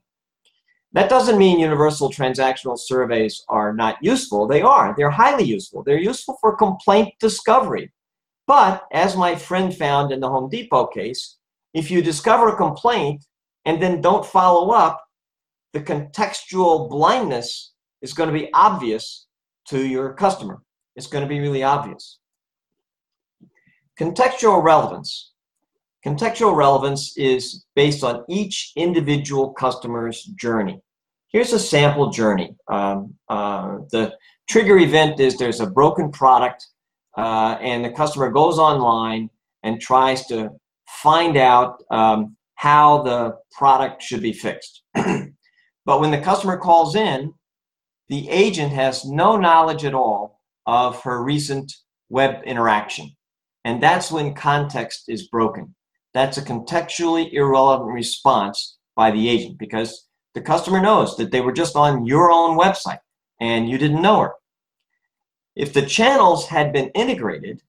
That 0.92 1.10
doesn't 1.10 1.38
mean 1.38 1.60
universal 1.60 2.10
transactional 2.10 2.78
surveys 2.78 3.44
are 3.48 3.72
not 3.72 3.98
useful. 4.00 4.48
They 4.48 4.62
are. 4.62 4.94
They're 4.96 5.10
highly 5.10 5.44
useful. 5.44 5.84
They're 5.84 5.98
useful 5.98 6.38
for 6.40 6.56
complaint 6.56 7.14
discovery. 7.20 7.92
But 8.46 8.84
as 8.92 9.16
my 9.16 9.36
friend 9.36 9.72
found 9.72 10.10
in 10.10 10.18
the 10.18 10.28
Home 10.28 10.48
Depot 10.48 10.86
case, 10.86 11.36
if 11.74 11.90
you 11.90 12.02
discover 12.02 12.48
a 12.48 12.56
complaint 12.56 13.24
and 13.64 13.80
then 13.80 14.00
don't 14.00 14.26
follow 14.26 14.70
up, 14.70 15.00
the 15.72 15.80
contextual 15.80 16.88
blindness 16.90 17.72
is 18.02 18.12
going 18.12 18.32
to 18.32 18.38
be 18.38 18.50
obvious 18.54 19.26
to 19.68 19.86
your 19.86 20.14
customer. 20.14 20.62
It's 20.96 21.06
going 21.06 21.22
to 21.22 21.28
be 21.28 21.40
really 21.40 21.62
obvious. 21.62 22.18
Contextual 23.98 24.62
relevance. 24.62 25.32
Contextual 26.04 26.56
relevance 26.56 27.16
is 27.16 27.66
based 27.76 28.02
on 28.02 28.24
each 28.28 28.72
individual 28.76 29.52
customer's 29.52 30.24
journey. 30.24 30.80
Here's 31.28 31.52
a 31.52 31.58
sample 31.58 32.10
journey. 32.10 32.56
Um, 32.68 33.14
uh, 33.28 33.78
the 33.92 34.14
trigger 34.48 34.78
event 34.78 35.20
is 35.20 35.36
there's 35.36 35.60
a 35.60 35.66
broken 35.66 36.10
product 36.10 36.66
uh, 37.16 37.58
and 37.60 37.84
the 37.84 37.90
customer 37.90 38.30
goes 38.30 38.58
online 38.58 39.30
and 39.62 39.80
tries 39.80 40.26
to 40.26 40.50
find 41.02 41.36
out 41.36 41.82
um, 41.90 42.36
how 42.54 43.02
the 43.02 43.36
product 43.52 44.02
should 44.02 44.22
be 44.22 44.32
fixed. 44.32 44.82
but 45.90 45.98
when 45.98 46.12
the 46.12 46.20
customer 46.20 46.56
calls 46.56 46.94
in, 46.94 47.34
the 48.08 48.30
agent 48.30 48.72
has 48.72 49.04
no 49.04 49.36
knowledge 49.36 49.84
at 49.84 49.92
all 49.92 50.40
of 50.64 51.02
her 51.02 51.20
recent 51.20 51.74
web 52.08 52.44
interaction. 52.44 53.10
And 53.64 53.82
that's 53.82 54.12
when 54.12 54.32
context 54.34 55.08
is 55.08 55.26
broken. 55.26 55.74
That's 56.14 56.38
a 56.38 56.42
contextually 56.42 57.32
irrelevant 57.32 57.90
response 57.90 58.78
by 58.94 59.10
the 59.10 59.28
agent 59.28 59.58
because 59.58 60.06
the 60.34 60.40
customer 60.40 60.80
knows 60.80 61.16
that 61.16 61.32
they 61.32 61.40
were 61.40 61.50
just 61.50 61.74
on 61.74 62.06
your 62.06 62.30
own 62.30 62.56
website 62.56 63.00
and 63.40 63.68
you 63.68 63.76
didn't 63.76 64.00
know 64.00 64.20
her. 64.20 64.32
If 65.56 65.72
the 65.72 65.82
channels 65.82 66.46
had 66.46 66.72
been 66.72 66.90
integrated, 66.90 67.62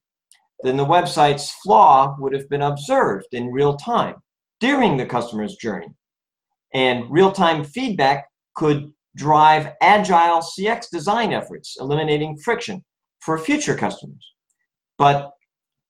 then 0.62 0.78
the 0.78 0.86
website's 0.86 1.50
flaw 1.64 2.16
would 2.20 2.34
have 2.34 2.48
been 2.50 2.62
observed 2.62 3.30
in 3.32 3.52
real 3.52 3.78
time 3.78 4.18
during 4.60 4.96
the 4.96 5.08
customer's 5.08 5.56
journey. 5.56 5.88
And 6.74 7.10
real 7.10 7.32
time 7.32 7.64
feedback 7.64 8.28
could 8.56 8.92
drive 9.16 9.74
agile 9.82 10.42
CX 10.42 10.90
design 10.90 11.34
efforts, 11.34 11.78
eliminating 11.80 12.38
friction 12.38 12.84
for 13.20 13.38
future 13.38 13.76
customers. 13.76 14.34
But 14.98 15.32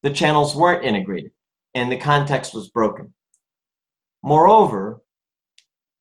the 0.03 0.09
channels 0.09 0.55
weren't 0.55 0.85
integrated 0.85 1.31
and 1.75 1.91
the 1.91 1.97
context 1.97 2.53
was 2.53 2.69
broken. 2.69 3.13
Moreover, 4.23 5.01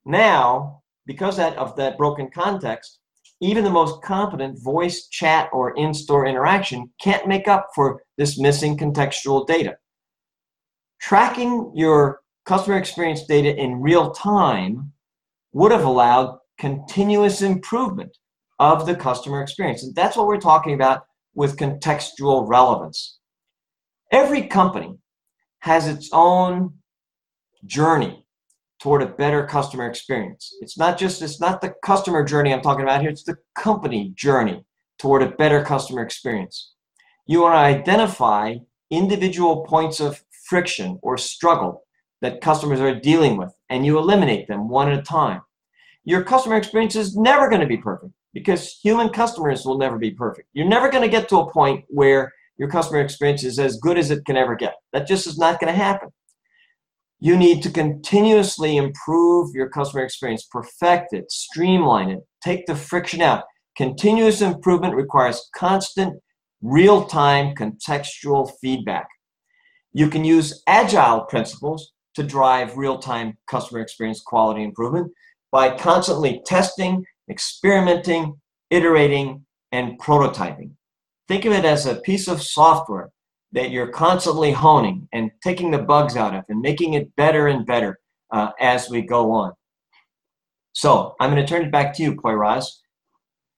now, 0.04 0.82
because 1.06 1.36
that, 1.36 1.56
of 1.56 1.76
that 1.76 1.98
broken 1.98 2.30
context, 2.30 2.98
even 3.40 3.64
the 3.64 3.70
most 3.70 4.02
competent 4.02 4.62
voice, 4.62 5.06
chat, 5.08 5.48
or 5.52 5.74
in 5.76 5.94
store 5.94 6.26
interaction 6.26 6.90
can't 7.00 7.26
make 7.26 7.48
up 7.48 7.68
for 7.74 8.02
this 8.18 8.38
missing 8.38 8.76
contextual 8.76 9.46
data. 9.46 9.76
Tracking 11.00 11.72
your 11.74 12.20
customer 12.50 12.76
experience 12.76 13.26
data 13.26 13.56
in 13.56 13.80
real 13.80 14.10
time 14.10 14.92
would 15.52 15.70
have 15.70 15.84
allowed 15.84 16.36
continuous 16.58 17.42
improvement 17.42 18.18
of 18.58 18.86
the 18.86 18.96
customer 18.96 19.40
experience. 19.40 19.84
And 19.84 19.94
that's 19.94 20.16
what 20.16 20.26
we're 20.26 20.40
talking 20.40 20.74
about 20.74 21.04
with 21.32 21.56
contextual 21.56 22.48
relevance. 22.48 23.20
Every 24.10 24.48
company 24.48 24.98
has 25.60 25.86
its 25.86 26.10
own 26.12 26.74
journey 27.66 28.26
toward 28.80 29.02
a 29.02 29.06
better 29.06 29.46
customer 29.46 29.88
experience. 29.88 30.52
It's 30.60 30.76
not 30.76 30.98
just 30.98 31.22
it's 31.22 31.40
not 31.40 31.60
the 31.60 31.74
customer 31.84 32.24
journey 32.24 32.52
I'm 32.52 32.62
talking 32.62 32.82
about 32.82 33.00
here, 33.00 33.10
it's 33.10 33.22
the 33.22 33.36
company 33.56 34.12
journey 34.16 34.64
toward 34.98 35.22
a 35.22 35.36
better 35.36 35.62
customer 35.62 36.02
experience. 36.02 36.72
You 37.28 37.42
want 37.42 37.54
to 37.54 37.58
identify 37.58 38.56
individual 38.90 39.64
points 39.66 40.00
of 40.00 40.24
friction 40.48 40.98
or 41.00 41.16
struggle 41.16 41.84
that 42.20 42.40
customers 42.40 42.80
are 42.80 42.94
dealing 42.94 43.36
with 43.36 43.54
and 43.68 43.84
you 43.84 43.98
eliminate 43.98 44.48
them 44.48 44.68
one 44.68 44.90
at 44.90 44.98
a 44.98 45.02
time. 45.02 45.40
Your 46.04 46.22
customer 46.22 46.56
experience 46.56 46.96
is 46.96 47.16
never 47.16 47.48
going 47.48 47.60
to 47.60 47.66
be 47.66 47.76
perfect 47.76 48.12
because 48.32 48.78
human 48.82 49.10
customers 49.10 49.64
will 49.64 49.78
never 49.78 49.98
be 49.98 50.10
perfect. 50.10 50.48
You're 50.52 50.68
never 50.68 50.90
going 50.90 51.02
to 51.02 51.08
get 51.08 51.28
to 51.28 51.38
a 51.38 51.52
point 51.52 51.84
where 51.88 52.32
your 52.58 52.68
customer 52.68 53.00
experience 53.00 53.44
is 53.44 53.58
as 53.58 53.78
good 53.78 53.98
as 53.98 54.10
it 54.10 54.24
can 54.24 54.36
ever 54.36 54.54
get. 54.54 54.74
That 54.92 55.06
just 55.06 55.26
is 55.26 55.38
not 55.38 55.60
going 55.60 55.72
to 55.72 55.78
happen. 55.78 56.10
You 57.18 57.36
need 57.36 57.62
to 57.62 57.70
continuously 57.70 58.76
improve 58.76 59.54
your 59.54 59.68
customer 59.68 60.02
experience, 60.02 60.46
perfect 60.50 61.12
it, 61.12 61.30
streamline 61.30 62.10
it, 62.10 62.20
take 62.42 62.66
the 62.66 62.74
friction 62.74 63.20
out. 63.20 63.44
Continuous 63.76 64.40
improvement 64.40 64.94
requires 64.94 65.48
constant, 65.54 66.18
real 66.62 67.04
time 67.04 67.54
contextual 67.54 68.50
feedback. 68.60 69.06
You 69.92 70.08
can 70.08 70.24
use 70.24 70.62
agile 70.66 71.22
principles 71.22 71.92
to 72.14 72.22
drive 72.22 72.76
real 72.76 72.98
time 72.98 73.36
customer 73.48 73.80
experience 73.80 74.20
quality 74.20 74.62
improvement 74.62 75.12
by 75.52 75.76
constantly 75.76 76.42
testing, 76.46 77.04
experimenting, 77.28 78.40
iterating, 78.70 79.44
and 79.72 79.98
prototyping. 80.00 80.72
Think 81.28 81.44
of 81.44 81.52
it 81.52 81.64
as 81.64 81.86
a 81.86 81.96
piece 81.96 82.28
of 82.28 82.42
software 82.42 83.10
that 83.52 83.70
you're 83.70 83.88
constantly 83.88 84.52
honing 84.52 85.08
and 85.12 85.30
taking 85.42 85.70
the 85.70 85.78
bugs 85.78 86.16
out 86.16 86.34
of 86.34 86.44
and 86.48 86.60
making 86.60 86.94
it 86.94 87.14
better 87.16 87.48
and 87.48 87.66
better 87.66 87.98
uh, 88.32 88.50
as 88.60 88.88
we 88.88 89.02
go 89.02 89.32
on. 89.32 89.52
So 90.72 91.16
I'm 91.20 91.30
going 91.30 91.44
to 91.44 91.48
turn 91.48 91.64
it 91.64 91.72
back 91.72 91.94
to 91.94 92.02
you, 92.02 92.14
Poyraz. 92.14 92.64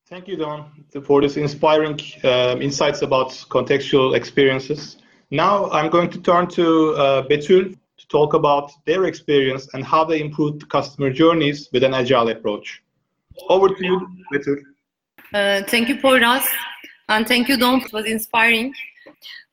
Thank 0.08 0.28
you, 0.28 0.36
Don, 0.36 0.70
for 1.04 1.20
this 1.20 1.36
inspiring 1.36 1.98
uh, 2.24 2.56
insights 2.60 3.02
about 3.02 3.30
contextual 3.48 4.14
experiences. 4.14 4.98
Now 5.30 5.70
I'm 5.70 5.90
going 5.90 6.10
to 6.10 6.20
turn 6.20 6.48
to 6.48 6.90
uh, 6.94 7.22
Betül 7.26 7.78
talk 8.12 8.34
about 8.34 8.70
their 8.86 9.04
experience 9.06 9.66
and 9.74 9.82
how 9.84 10.04
they 10.04 10.20
improved 10.20 10.68
customer 10.68 11.10
journeys 11.10 11.68
with 11.72 11.82
an 11.82 11.94
agile 11.94 12.28
approach. 12.28 12.82
Over 13.48 13.68
to 13.68 13.84
you, 13.84 13.96
Betül. 14.32 14.58
Uh, 15.34 15.62
thank 15.72 15.88
you, 15.88 15.96
Poyraz, 15.96 16.44
and 17.08 17.26
thank 17.26 17.48
you, 17.48 17.56
Don. 17.56 17.80
It 17.80 17.92
was 17.92 18.06
inspiring. 18.06 18.74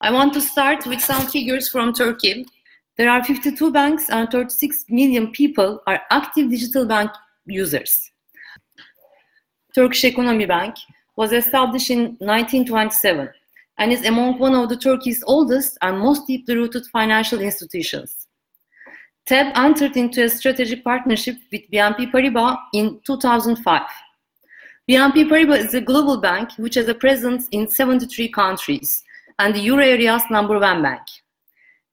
I 0.01 0.11
want 0.11 0.33
to 0.33 0.41
start 0.41 0.85
with 0.85 1.01
some 1.01 1.25
figures 1.27 1.69
from 1.69 1.93
Turkey. 1.93 2.45
There 2.97 3.09
are 3.09 3.23
52 3.23 3.71
banks 3.71 4.09
and 4.09 4.29
36 4.29 4.85
million 4.89 5.31
people 5.31 5.81
are 5.87 6.01
active 6.11 6.49
digital 6.49 6.85
bank 6.85 7.11
users. 7.45 8.11
Turkish 9.73 10.03
Economy 10.03 10.45
Bank 10.45 10.75
was 11.15 11.31
established 11.31 11.89
in 11.89 12.17
1927 12.19 13.29
and 13.77 13.93
is 13.93 14.05
among 14.05 14.37
one 14.39 14.53
of 14.53 14.67
the 14.67 14.75
Turkey's 14.75 15.23
oldest 15.25 15.77
and 15.81 15.97
most 15.99 16.27
deeply 16.27 16.55
rooted 16.55 16.85
financial 16.87 17.39
institutions. 17.39 18.27
TEB 19.29 19.51
entered 19.53 19.95
into 19.95 20.23
a 20.23 20.29
strategic 20.29 20.83
partnership 20.83 21.37
with 21.51 21.61
BNP 21.71 22.11
Paribas 22.11 22.57
in 22.73 22.99
2005. 23.05 23.83
BNP 24.89 25.29
Paribas 25.29 25.65
is 25.67 25.75
a 25.75 25.81
global 25.81 26.19
bank 26.19 26.49
which 26.57 26.73
has 26.73 26.87
a 26.87 26.95
presence 26.95 27.47
in 27.51 27.67
73 27.67 28.27
countries 28.29 29.03
and 29.37 29.53
the 29.53 29.59
euro 29.59 29.85
area's 29.85 30.23
number 30.31 30.57
one 30.57 30.81
bank. 30.81 31.03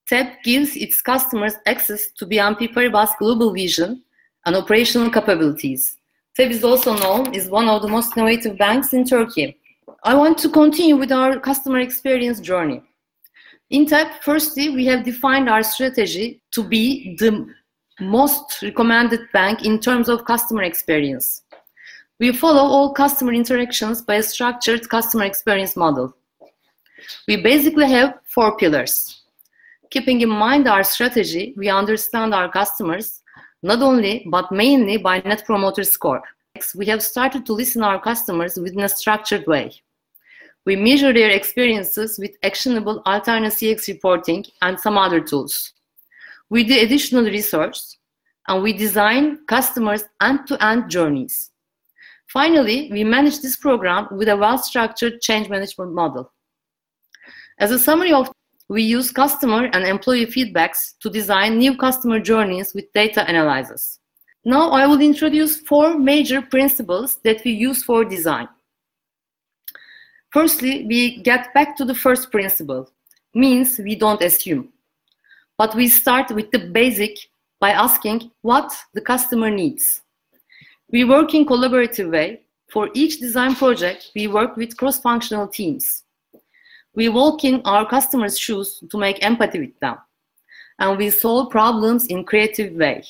TEB 0.08 0.28
gives 0.44 0.76
its 0.76 1.02
customers 1.02 1.52
access 1.66 2.10
to 2.12 2.24
BNP 2.24 2.72
Paribas' 2.72 3.18
global 3.18 3.52
vision 3.52 4.02
and 4.46 4.56
operational 4.56 5.10
capabilities. 5.10 5.98
TEB 6.38 6.52
is 6.52 6.64
also 6.64 6.96
known 6.96 7.36
as 7.36 7.50
one 7.50 7.68
of 7.68 7.82
the 7.82 7.88
most 7.88 8.16
innovative 8.16 8.56
banks 8.56 8.94
in 8.94 9.04
Turkey. 9.04 9.58
I 10.04 10.14
want 10.14 10.38
to 10.38 10.48
continue 10.48 10.96
with 10.96 11.12
our 11.12 11.38
customer 11.38 11.80
experience 11.80 12.40
journey. 12.40 12.80
In 13.70 13.84
TEB, 13.84 14.22
firstly, 14.22 14.68
we 14.68 14.86
have 14.86 15.04
defined 15.04 15.48
our 15.48 15.62
strategy 15.64 16.40
to 16.52 16.62
be 16.62 17.16
the 17.16 17.46
most 18.00 18.62
recommended 18.62 19.20
bank 19.32 19.64
in 19.64 19.80
terms 19.80 20.08
of 20.08 20.24
customer 20.24 20.62
experience. 20.62 21.42
We 22.20 22.32
follow 22.32 22.62
all 22.62 22.92
customer 22.92 23.32
interactions 23.32 24.02
by 24.02 24.16
a 24.16 24.22
structured 24.22 24.88
customer 24.88 25.24
experience 25.24 25.76
model. 25.76 26.16
We 27.26 27.42
basically 27.42 27.90
have 27.90 28.20
four 28.24 28.56
pillars. 28.56 29.22
Keeping 29.90 30.20
in 30.20 30.28
mind 30.28 30.68
our 30.68 30.84
strategy, 30.84 31.52
we 31.56 31.68
understand 31.68 32.34
our 32.34 32.48
customers 32.48 33.22
not 33.64 33.82
only 33.82 34.26
but 34.30 34.52
mainly 34.52 34.96
by 34.96 35.18
Net 35.20 35.44
Promoter 35.44 35.82
Score. 35.82 36.22
We 36.74 36.86
have 36.86 37.02
started 37.02 37.44
to 37.46 37.52
listen 37.52 37.82
our 37.82 38.00
customers 38.00 38.56
within 38.56 38.80
a 38.80 38.88
structured 38.88 39.46
way. 39.46 39.72
We 40.66 40.74
measure 40.74 41.12
their 41.12 41.30
experiences 41.30 42.18
with 42.18 42.32
actionable 42.42 43.00
alternate 43.06 43.52
CX 43.52 43.86
reporting 43.86 44.44
and 44.62 44.78
some 44.78 44.98
other 44.98 45.20
tools. 45.20 45.72
We 46.50 46.64
do 46.64 46.78
additional 46.78 47.24
research 47.24 47.78
and 48.48 48.62
we 48.62 48.72
design 48.72 49.46
customers 49.46 50.04
end-to-end 50.20 50.90
journeys. 50.90 51.50
Finally, 52.26 52.90
we 52.90 53.04
manage 53.04 53.40
this 53.40 53.56
program 53.56 54.08
with 54.10 54.28
a 54.28 54.36
well-structured 54.36 55.20
change 55.20 55.48
management 55.48 55.92
model. 55.92 56.32
As 57.58 57.70
a 57.70 57.78
summary 57.78 58.12
of 58.12 58.30
we 58.68 58.82
use 58.82 59.12
customer 59.12 59.70
and 59.72 59.84
employee 59.84 60.26
feedbacks 60.26 60.94
to 60.98 61.08
design 61.08 61.56
new 61.56 61.76
customer 61.76 62.18
journeys 62.18 62.74
with 62.74 62.92
data 62.92 63.24
analysis. 63.28 64.00
Now 64.44 64.70
I 64.70 64.88
will 64.88 65.00
introduce 65.00 65.60
four 65.60 65.96
major 65.96 66.42
principles 66.42 67.18
that 67.22 67.44
we 67.44 67.52
use 67.52 67.84
for 67.84 68.04
design. 68.04 68.48
Firstly, 70.36 70.84
we 70.84 71.22
get 71.22 71.54
back 71.54 71.78
to 71.78 71.84
the 71.86 71.94
first 71.94 72.30
principle, 72.30 72.90
means 73.32 73.78
we 73.78 73.96
don't 73.96 74.20
assume. 74.20 74.68
But 75.56 75.74
we 75.74 75.88
start 75.88 76.30
with 76.30 76.50
the 76.50 76.58
basic 76.58 77.16
by 77.58 77.70
asking 77.70 78.30
what 78.42 78.70
the 78.92 79.00
customer 79.00 79.48
needs. 79.48 80.02
We 80.92 81.04
work 81.04 81.32
in 81.32 81.46
collaborative 81.46 82.10
way. 82.10 82.42
For 82.68 82.90
each 82.92 83.18
design 83.18 83.54
project, 83.54 84.10
we 84.14 84.26
work 84.26 84.58
with 84.58 84.76
cross-functional 84.76 85.48
teams. 85.48 86.04
We 86.94 87.08
walk 87.08 87.44
in 87.44 87.62
our 87.64 87.88
customers' 87.88 88.38
shoes 88.38 88.84
to 88.90 88.98
make 88.98 89.24
empathy 89.24 89.60
with 89.60 89.80
them. 89.80 89.96
And 90.78 90.98
we 90.98 91.08
solve 91.08 91.48
problems 91.48 92.08
in 92.08 92.24
creative 92.24 92.74
way. 92.74 93.04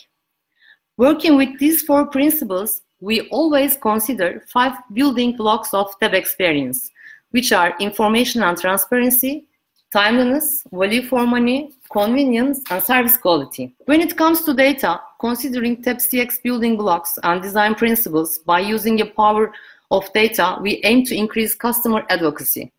Working 0.97 1.37
with 1.37 1.59
these 1.59 1.83
four 1.83 2.07
principles, 2.07 2.83
we 3.01 3.23
always 3.31 3.77
consider 3.77 4.45
five 4.47 4.75
building 4.93 5.37
blocks 5.37 5.75
of 5.75 5.93
TEB 5.99 6.15
experience, 6.15 6.93
which 7.31 7.53
are 7.53 7.75
information 7.81 8.43
and 8.43 8.59
transparency, 8.59 9.47
timeliness, 9.93 10.63
value 10.73 11.03
for 11.03 11.27
money, 11.27 11.75
convenience, 11.91 12.63
and 12.71 12.83
service 12.83 13.17
quality. 13.17 13.75
When 13.87 14.01
it 14.01 14.17
comes 14.17 14.43
to 14.43 14.55
data, 14.55 15.01
considering 15.21 15.83
TEBCX 15.83 16.43
building 16.43 16.77
blocks 16.77 17.19
and 17.23 17.41
design 17.41 17.75
principles 17.75 18.39
by 18.39 18.61
using 18.61 18.97
the 18.97 19.07
power 19.07 19.53
of 19.91 20.13
data, 20.13 20.59
we 20.61 20.81
aim 20.85 21.05
to 21.05 21.15
increase 21.15 21.55
customer 21.55 22.05
advocacy. 22.11 22.73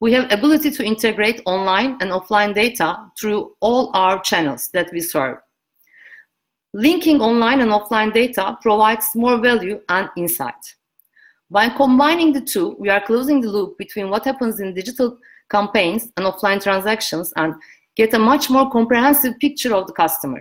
We 0.00 0.12
have 0.12 0.30
ability 0.30 0.70
to 0.70 0.84
integrate 0.84 1.42
online 1.44 1.98
and 2.00 2.10
offline 2.10 2.54
data 2.54 3.10
through 3.18 3.56
all 3.60 3.90
our 3.94 4.20
channels 4.20 4.68
that 4.68 4.90
we 4.92 5.00
serve. 5.00 5.38
Linking 6.72 7.20
online 7.20 7.60
and 7.60 7.72
offline 7.72 8.12
data 8.12 8.56
provides 8.62 9.06
more 9.14 9.38
value 9.38 9.80
and 9.88 10.08
insight. 10.16 10.76
By 11.50 11.70
combining 11.70 12.32
the 12.32 12.42
two, 12.42 12.76
we 12.78 12.90
are 12.90 13.00
closing 13.00 13.40
the 13.40 13.48
loop 13.48 13.78
between 13.78 14.10
what 14.10 14.26
happens 14.26 14.60
in 14.60 14.74
digital 14.74 15.18
campaigns 15.50 16.10
and 16.16 16.26
offline 16.26 16.62
transactions 16.62 17.32
and 17.36 17.54
get 17.96 18.12
a 18.12 18.18
much 18.18 18.50
more 18.50 18.70
comprehensive 18.70 19.38
picture 19.38 19.74
of 19.74 19.86
the 19.86 19.94
customer. 19.94 20.40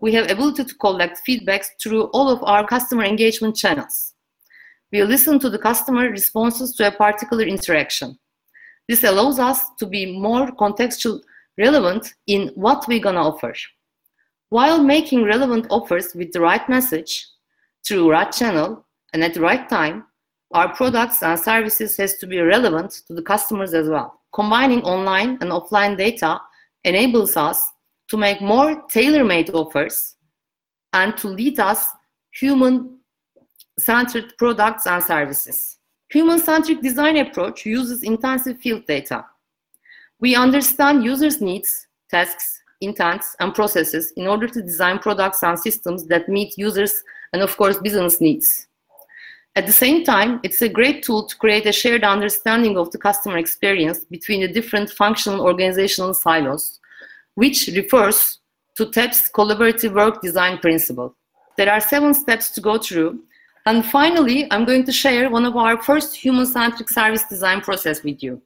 We 0.00 0.14
have 0.14 0.30
ability 0.30 0.64
to 0.64 0.74
collect 0.76 1.20
feedbacks 1.28 1.66
through 1.80 2.04
all 2.14 2.30
of 2.30 2.42
our 2.42 2.66
customer 2.66 3.04
engagement 3.04 3.54
channels. 3.54 4.14
We 4.90 5.02
listen 5.04 5.38
to 5.40 5.50
the 5.50 5.58
customer 5.58 6.08
responses 6.08 6.74
to 6.76 6.88
a 6.88 6.92
particular 6.92 7.44
interaction. 7.44 8.18
This 8.88 9.04
allows 9.04 9.38
us 9.38 9.60
to 9.78 9.86
be 9.86 10.18
more 10.18 10.46
contextual 10.48 11.20
relevant 11.58 12.14
in 12.26 12.48
what 12.54 12.88
we're 12.88 12.98
gonna 12.98 13.20
offer. 13.20 13.54
While 14.48 14.82
making 14.82 15.24
relevant 15.24 15.66
offers 15.70 16.14
with 16.14 16.32
the 16.32 16.40
right 16.40 16.66
message, 16.68 17.26
through 17.86 18.10
right 18.10 18.30
channel, 18.32 18.86
and 19.12 19.22
at 19.22 19.34
the 19.34 19.40
right 19.40 19.68
time, 19.68 20.06
our 20.52 20.74
products 20.74 21.22
and 21.22 21.38
services 21.38 21.96
has 21.96 22.16
to 22.18 22.26
be 22.26 22.40
relevant 22.40 23.02
to 23.06 23.14
the 23.14 23.22
customers 23.22 23.74
as 23.74 23.88
well. 23.88 24.20
Combining 24.32 24.82
online 24.82 25.38
and 25.40 25.50
offline 25.50 25.96
data 25.96 26.40
enables 26.84 27.36
us 27.36 27.64
to 28.08 28.16
make 28.16 28.40
more 28.40 28.82
tailor-made 28.88 29.50
offers 29.50 30.16
and 30.92 31.16
to 31.16 31.28
lead 31.28 31.60
us 31.60 31.86
human-centered 32.32 34.36
products 34.38 34.86
and 34.86 35.02
services. 35.02 35.78
Human-centric 36.10 36.82
design 36.82 37.16
approach 37.16 37.64
uses 37.64 38.02
intensive 38.02 38.58
field 38.58 38.86
data. 38.86 39.24
We 40.20 40.36
understand 40.36 41.04
users' 41.04 41.40
needs, 41.40 41.86
tasks, 42.10 42.60
intents, 42.82 43.34
and 43.40 43.54
processes 43.54 44.12
in 44.16 44.26
order 44.26 44.46
to 44.48 44.60
design 44.60 44.98
products 44.98 45.42
and 45.42 45.58
systems 45.58 46.06
that 46.08 46.28
meet 46.28 46.58
users 46.58 47.02
and, 47.32 47.40
of 47.40 47.56
course, 47.56 47.78
business 47.78 48.20
needs. 48.20 48.68
At 49.54 49.66
the 49.66 49.72
same 49.72 50.02
time, 50.02 50.40
it's 50.42 50.62
a 50.62 50.68
great 50.68 51.02
tool 51.02 51.26
to 51.26 51.36
create 51.36 51.66
a 51.66 51.72
shared 51.72 52.04
understanding 52.04 52.78
of 52.78 52.90
the 52.90 52.96
customer 52.96 53.36
experience 53.36 54.02
between 54.04 54.40
the 54.40 54.48
different 54.48 54.88
functional 54.88 55.42
organizational 55.42 56.14
silos, 56.14 56.80
which 57.34 57.66
refers 57.74 58.38
to 58.76 58.86
TEB's 58.86 59.30
collaborative 59.34 59.92
work 59.92 60.22
design 60.22 60.56
principle. 60.56 61.14
There 61.58 61.70
are 61.70 61.80
seven 61.80 62.14
steps 62.14 62.50
to 62.52 62.62
go 62.62 62.78
through. 62.78 63.20
And 63.66 63.84
finally, 63.84 64.50
I'm 64.50 64.64
going 64.64 64.84
to 64.84 64.92
share 64.92 65.30
one 65.30 65.44
of 65.44 65.54
our 65.54 65.80
first 65.82 66.16
human-centric 66.16 66.88
service 66.88 67.24
design 67.28 67.60
process 67.60 68.02
with 68.02 68.22
you. 68.22 68.40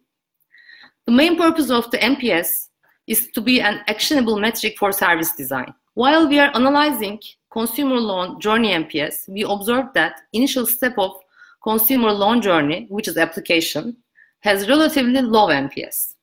The 1.07 1.13
main 1.13 1.37
purpose 1.37 1.71
of 1.71 1.89
the 1.93 1.99
NPS 1.99 2.69
is 3.07 3.29
to 3.29 3.41
be 3.41 3.61
an 3.61 3.81
actionable 3.87 4.39
metric 4.39 4.77
for 4.77 4.91
service 4.91 5.33
design. 5.37 5.73
While 5.95 6.29
we 6.29 6.41
are 6.41 6.55
analyzing 6.55 7.21
consumer 7.57 7.99
loan 7.99 8.41
journey 8.41 8.71
NPS, 8.73 9.29
we 9.29 9.43
observed 9.43 9.95
that 9.95 10.21
initial 10.33 10.67
step 10.67 10.95
of 10.99 11.13
consumer 11.63 12.13
loan 12.13 12.43
journey, 12.43 12.87
which 12.91 13.09
is 13.09 13.17
application, 13.17 13.97
has 14.41 14.69
relatively 14.69 15.23
low 15.23 15.47
NPS. 15.49 16.15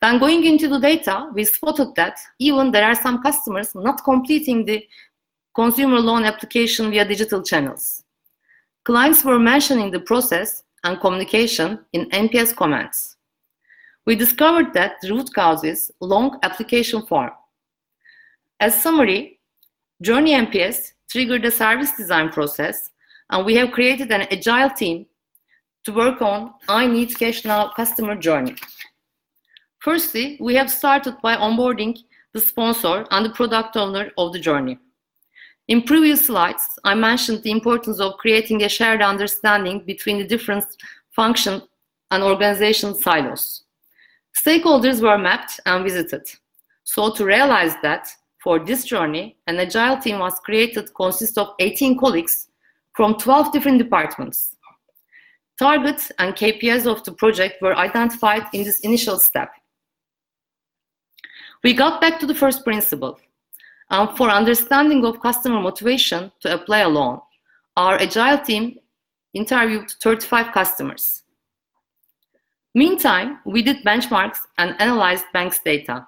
Then 0.00 0.18
going 0.18 0.44
into 0.44 0.68
the 0.68 0.78
data, 0.78 1.30
we 1.34 1.44
spotted 1.44 1.94
that 1.96 2.16
even 2.38 2.70
there 2.70 2.84
are 2.84 2.94
some 2.94 3.22
customers 3.22 3.74
not 3.74 4.04
completing 4.04 4.64
the 4.64 4.86
consumer 5.54 5.98
loan 5.98 6.24
application 6.24 6.90
via 6.90 7.04
digital 7.04 7.42
channels. 7.42 8.02
Clients 8.84 9.24
were 9.24 9.38
mentioning 9.38 9.90
the 9.90 10.00
process 10.00 10.62
and 10.84 11.00
communication 11.00 11.80
in 11.92 12.10
NPS 12.10 12.54
comments 12.54 13.16
we 14.06 14.14
discovered 14.14 14.72
that 14.72 15.00
the 15.02 15.10
root 15.10 15.28
cause 15.34 15.64
is 15.64 15.92
long 16.00 16.38
application 16.42 17.02
form. 17.02 17.32
As 18.60 18.80
summary, 18.80 19.35
Journey 20.02 20.32
NPS 20.32 20.92
triggered 21.08 21.42
the 21.42 21.50
service 21.50 21.92
design 21.96 22.28
process, 22.28 22.90
and 23.30 23.46
we 23.46 23.54
have 23.56 23.72
created 23.72 24.10
an 24.12 24.26
agile 24.30 24.70
team 24.70 25.06
to 25.84 25.92
work 25.92 26.20
on 26.20 26.52
I 26.68 26.86
need 26.86 27.18
cash 27.18 27.44
now 27.44 27.70
customer 27.70 28.16
journey. 28.16 28.56
Firstly, 29.78 30.36
we 30.40 30.54
have 30.54 30.70
started 30.70 31.16
by 31.22 31.36
onboarding 31.36 31.96
the 32.34 32.40
sponsor 32.40 33.06
and 33.10 33.24
the 33.24 33.30
product 33.30 33.76
owner 33.76 34.10
of 34.18 34.32
the 34.32 34.38
journey. 34.38 34.78
In 35.68 35.82
previous 35.82 36.26
slides, 36.26 36.64
I 36.84 36.94
mentioned 36.94 37.42
the 37.42 37.50
importance 37.50 37.98
of 37.98 38.18
creating 38.18 38.62
a 38.62 38.68
shared 38.68 39.00
understanding 39.00 39.84
between 39.84 40.18
the 40.18 40.26
different 40.26 40.64
function 41.10 41.62
and 42.10 42.22
organization 42.22 42.94
silos. 42.94 43.62
Stakeholders 44.34 45.00
were 45.00 45.18
mapped 45.18 45.58
and 45.64 45.82
visited. 45.82 46.28
So 46.84 47.10
to 47.14 47.24
realize 47.24 47.74
that, 47.82 48.08
for 48.46 48.60
this 48.60 48.84
journey, 48.84 49.36
an 49.48 49.58
agile 49.58 49.98
team 49.98 50.20
was 50.20 50.38
created 50.38 50.94
consist 50.94 51.36
of 51.36 51.56
18 51.58 51.98
colleagues 51.98 52.46
from 52.92 53.16
12 53.16 53.50
different 53.50 53.76
departments. 53.76 54.54
Targets 55.58 56.12
and 56.20 56.32
KPIs 56.32 56.86
of 56.86 57.02
the 57.02 57.10
project 57.10 57.60
were 57.60 57.76
identified 57.76 58.44
in 58.52 58.62
this 58.62 58.78
initial 58.84 59.18
step. 59.18 59.50
We 61.64 61.74
got 61.74 62.00
back 62.00 62.20
to 62.20 62.26
the 62.26 62.36
first 62.36 62.62
principle. 62.62 63.18
And 63.90 64.16
for 64.16 64.30
understanding 64.30 65.04
of 65.04 65.18
customer 65.20 65.58
motivation 65.58 66.30
to 66.38 66.54
apply 66.54 66.82
a 66.82 66.88
loan, 66.88 67.18
our 67.76 68.00
agile 68.00 68.38
team 68.38 68.78
interviewed 69.34 69.90
35 70.00 70.52
customers. 70.52 71.24
Meantime, 72.76 73.40
we 73.44 73.62
did 73.62 73.84
benchmarks 73.84 74.38
and 74.56 74.80
analyzed 74.80 75.24
banks 75.32 75.58
data. 75.64 76.06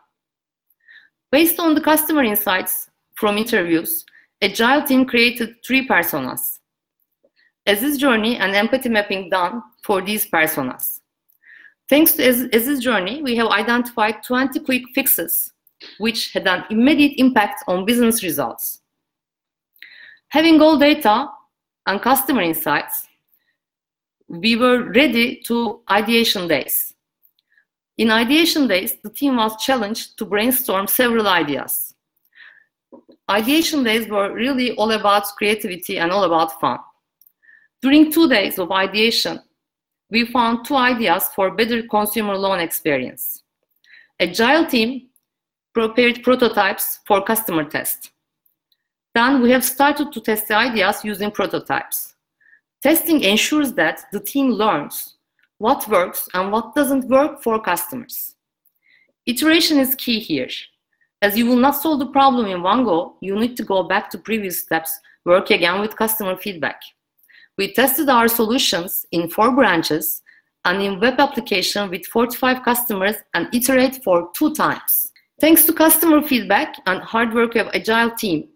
Based 1.31 1.61
on 1.61 1.75
the 1.75 1.81
customer 1.81 2.23
insights 2.23 2.89
from 3.15 3.37
interviews, 3.37 4.05
Agile 4.41 4.83
team 4.83 5.05
created 5.05 5.57
three 5.67 5.87
personas. 5.87 6.59
As-is 7.67 7.99
journey 7.99 8.39
and 8.39 8.55
empathy 8.55 8.89
mapping 8.89 9.29
done 9.29 9.63
for 9.83 10.01
these 10.01 10.25
personas. 10.25 11.01
Thanks 11.89 12.13
to 12.13 12.25
As-is 12.25 12.81
journey, 12.81 13.23
we 13.23 13.37
have 13.37 13.49
identified 13.49 14.23
20 14.23 14.61
quick 14.61 14.83
fixes, 14.95 15.53
which 15.99 16.33
had 16.33 16.47
an 16.47 16.65
immediate 16.71 17.19
impact 17.19 17.63
on 17.67 17.85
business 17.85 18.23
results. 18.23 18.81
Having 20.29 20.63
all 20.63 20.79
data 20.79 21.29
and 21.87 22.01
customer 22.01 22.43
insights, 22.43 23.07
we 24.29 24.57
were 24.57 24.91
ready 24.93 25.41
to 25.47 25.81
ideation 25.91 26.49
days. 26.49 26.95
In 27.99 28.13
ideation 28.13 28.69
days, 28.69 28.95
the 29.03 29.11
team 29.11 29.37
was 29.37 29.61
challenged 29.63 30.17
to 30.19 30.25
brainstorm 30.25 30.87
several 30.87 31.27
ideas. 31.27 31.95
Ideation 33.29 33.83
days 33.83 34.09
were 34.09 34.33
really 34.33 34.77
all 34.77 34.93
about 34.93 35.27
creativity 35.37 35.99
and 35.99 36.13
all 36.13 36.23
about 36.23 36.61
fun. 36.61 36.79
During 37.83 38.13
two 38.13 38.29
days 38.29 38.59
of 38.59 38.71
ideation, 38.71 39.41
we 40.11 40.25
found 40.25 40.65
two 40.65 40.77
ideas 40.77 41.29
for 41.35 41.51
better 41.51 41.83
consumer 41.83 42.37
loan 42.37 42.61
experience. 42.61 43.43
Agile 44.21 44.67
team 44.67 45.09
prepared 45.75 46.23
prototypes 46.23 47.01
for 47.05 47.23
customer 47.23 47.65
test. 47.65 48.13
Then 49.15 49.43
we 49.43 49.51
have 49.51 49.65
started 49.65 50.13
to 50.13 50.21
test 50.21 50.49
the 50.49 50.55
ideas 50.55 51.05
using 51.05 51.33
prototypes. 51.33 52.15
Testing 52.81 53.23
ensures 53.23 53.73
that 53.75 54.05
the 54.13 54.21
team 54.21 54.51
learns 54.51 55.18
what 55.59 55.87
works 55.89 56.29
and 56.35 56.51
what 56.53 56.75
doesn't 56.75 57.09
work 57.09 57.43
for 57.43 57.61
customers. 57.61 58.35
Iteration 59.27 59.79
is 59.79 59.95
key 59.97 60.21
here. 60.21 60.49
As 61.21 61.37
you 61.37 61.47
will 61.47 61.57
not 61.57 61.73
solve 61.73 61.99
the 61.99 62.07
problem 62.07 62.47
in 62.47 62.63
one 62.63 62.85
go, 62.85 63.17
you 63.21 63.37
need 63.37 63.57
to 63.57 63.65
go 63.65 63.83
back 63.83 64.09
to 64.11 64.19
previous 64.19 64.61
steps, 64.61 64.99
work 65.25 65.51
again 65.51 65.81
with 65.81 65.97
customer 65.97 66.37
feedback. 66.37 66.81
We 67.57 67.75
tested 67.75 68.09
our 68.09 68.29
solutions 68.29 69.05
in 69.11 69.29
four 69.29 69.51
branches 69.51 70.23
and 70.65 70.81
in 70.81 71.01
web 71.01 71.19
application 71.19 71.91
with 71.91 72.07
45 72.07 72.63
customers 72.63 73.17
and 73.35 73.53
iterate 73.53 74.03
for 74.05 74.31
two 74.35 74.55
times. 74.55 75.13
Thanks 75.41 75.65
to 75.67 75.73
customer 75.73 76.23
feedback 76.23 76.77
and 76.87 77.03
hard 77.03 77.35
work 77.35 77.57
of 77.57 77.69
agile 77.75 78.13
team, 78.13 78.49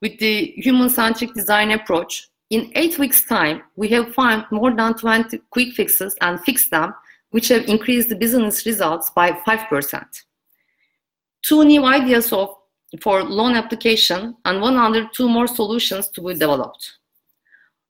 with 0.00 0.18
the 0.18 0.52
human-centric 0.56 1.34
design 1.34 1.70
approach, 1.70 2.28
in 2.52 2.70
eight 2.74 2.98
weeks' 2.98 3.24
time, 3.24 3.62
we 3.76 3.88
have 3.88 4.14
found 4.14 4.44
more 4.50 4.70
than 4.74 4.92
20 4.92 5.38
quick 5.48 5.72
fixes 5.72 6.14
and 6.20 6.38
fixed 6.44 6.70
them, 6.70 6.94
which 7.30 7.48
have 7.48 7.64
increased 7.64 8.10
the 8.10 8.14
business 8.14 8.66
results 8.66 9.08
by 9.08 9.32
5%. 9.32 10.04
Two 11.40 11.64
new 11.64 11.86
ideas 11.86 12.30
of, 12.30 12.54
for 13.00 13.22
loan 13.24 13.54
application 13.54 14.36
and 14.44 14.60
one 14.60 14.76
under 14.76 15.08
two 15.14 15.30
more 15.30 15.46
solutions 15.46 16.08
to 16.08 16.20
be 16.20 16.34
developed. 16.34 16.98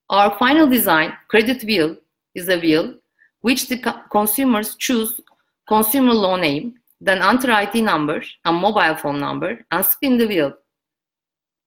Our 0.09 0.37
final 0.39 0.65
design, 0.65 1.11
credit 1.27 1.61
wheel, 1.63 1.97
is 2.33 2.47
a 2.47 2.57
wheel 2.57 2.95
which 3.41 3.67
the 3.67 3.77
co 3.79 3.93
consumers 4.09 4.75
choose 4.75 5.19
consumer 5.67 6.13
loan 6.13 6.39
name, 6.39 6.75
then 7.01 7.21
enter 7.21 7.51
ID 7.51 7.81
number 7.81 8.23
and 8.45 8.57
mobile 8.57 8.95
phone 8.95 9.19
number 9.19 9.65
and 9.71 9.85
spin 9.85 10.17
the 10.17 10.25
wheel 10.25 10.53